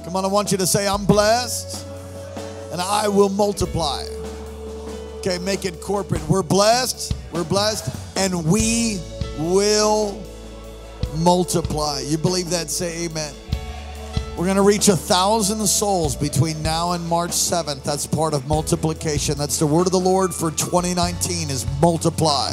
[0.03, 1.85] Come on, I want you to say, I'm blessed
[2.71, 4.03] and I will multiply.
[5.19, 6.27] Okay, make it corporate.
[6.27, 8.99] We're blessed, we're blessed, and we
[9.37, 10.21] will
[11.17, 12.01] multiply.
[12.01, 12.69] You believe that?
[12.69, 13.33] Say amen.
[14.37, 17.83] We're going to reach a thousand souls between now and March 7th.
[17.83, 19.37] That's part of multiplication.
[19.37, 22.51] That's the word of the Lord for 2019 is multiply.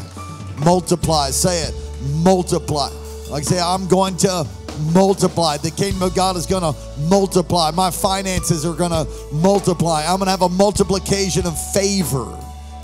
[0.65, 1.31] Multiply.
[1.31, 1.75] Say it.
[2.23, 2.89] Multiply.
[3.29, 4.47] Like I say, I'm going to
[4.93, 5.57] multiply.
[5.57, 6.79] The kingdom of God is going to
[7.09, 7.73] multiply.
[7.73, 10.05] My finances are going to multiply.
[10.07, 12.39] I'm going to have a multiplication of favor,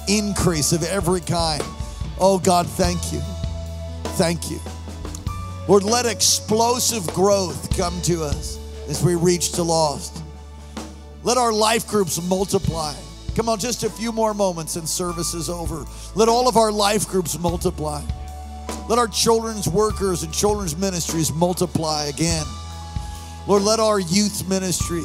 [0.09, 1.63] increase of every kind.
[2.19, 3.21] Oh God, thank you.
[4.17, 4.59] Thank you.
[5.69, 8.58] Lord, let explosive growth come to us
[8.89, 10.23] as we reach the lost.
[11.23, 12.95] Let our life groups multiply.
[13.35, 15.85] Come on, just a few more moments and service is over.
[16.15, 18.03] Let all of our life groups multiply.
[18.89, 22.47] Let our children's workers and children's ministries multiply again.
[23.47, 25.05] Lord, let our youth ministry,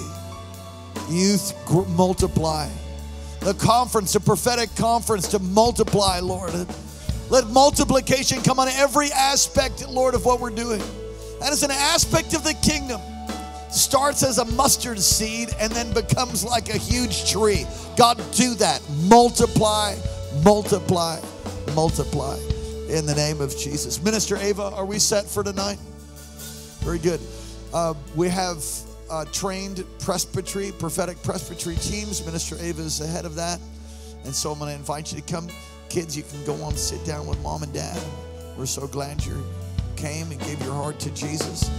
[1.09, 1.53] youth
[1.89, 2.69] multiply.
[3.41, 6.53] The conference, the prophetic conference to multiply, Lord.
[7.29, 10.81] Let multiplication come on every aspect, Lord, of what we're doing.
[11.39, 13.01] That is an aspect of the kingdom.
[13.73, 17.65] Starts as a mustard seed and then becomes like a huge tree.
[17.97, 18.81] God, do that.
[19.05, 19.95] Multiply,
[20.43, 21.19] multiply,
[21.73, 22.37] multiply
[22.87, 24.01] in the name of Jesus.
[24.03, 25.79] Minister Ava, are we set for tonight?
[26.81, 27.19] Very good.
[27.73, 28.63] Uh, we have
[29.09, 32.23] uh, trained presbytery, prophetic presbytery teams.
[32.25, 33.59] Minister Ava is the head of that.
[34.23, 35.47] And so I'm going to invite you to come.
[35.89, 38.01] Kids, you can go on, sit down with mom and dad.
[38.57, 39.43] We're so glad you
[39.95, 41.69] came and gave your heart to Jesus.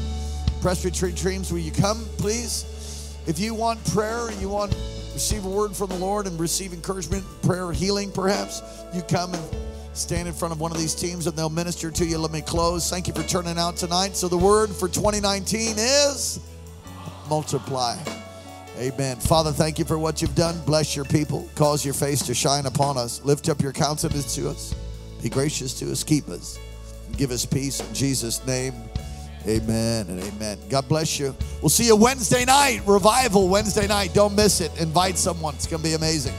[0.65, 3.19] Presbytery teams, will you come, please?
[3.27, 4.73] If you want prayer, you want
[5.13, 8.63] receive a word from the Lord and receive encouragement, prayer, healing, perhaps,
[8.95, 9.57] you come and
[9.93, 12.17] stand in front of one of these teams and they'll minister to you.
[12.17, 12.89] Let me close.
[12.89, 14.17] Thank you for turning out tonight.
[14.17, 16.41] So the word for 2019 is
[17.29, 17.99] multiply.
[18.79, 19.17] Amen.
[19.17, 20.59] Father, thank you for what you've done.
[20.65, 21.47] Bless your people.
[21.57, 23.23] Cause your face to shine upon us.
[23.23, 24.75] Lift up your countenance to us.
[25.23, 26.03] Be gracious to us.
[26.03, 26.59] Keep us.
[27.19, 28.73] Give us peace in Jesus' name.
[29.47, 30.59] Amen and amen.
[30.71, 31.35] God bless you.
[31.61, 32.81] We'll see you Wednesday night.
[32.87, 34.15] Revival Wednesday night.
[34.15, 34.71] Don't miss it.
[34.81, 35.55] Invite someone.
[35.55, 36.35] It's going to be amazing.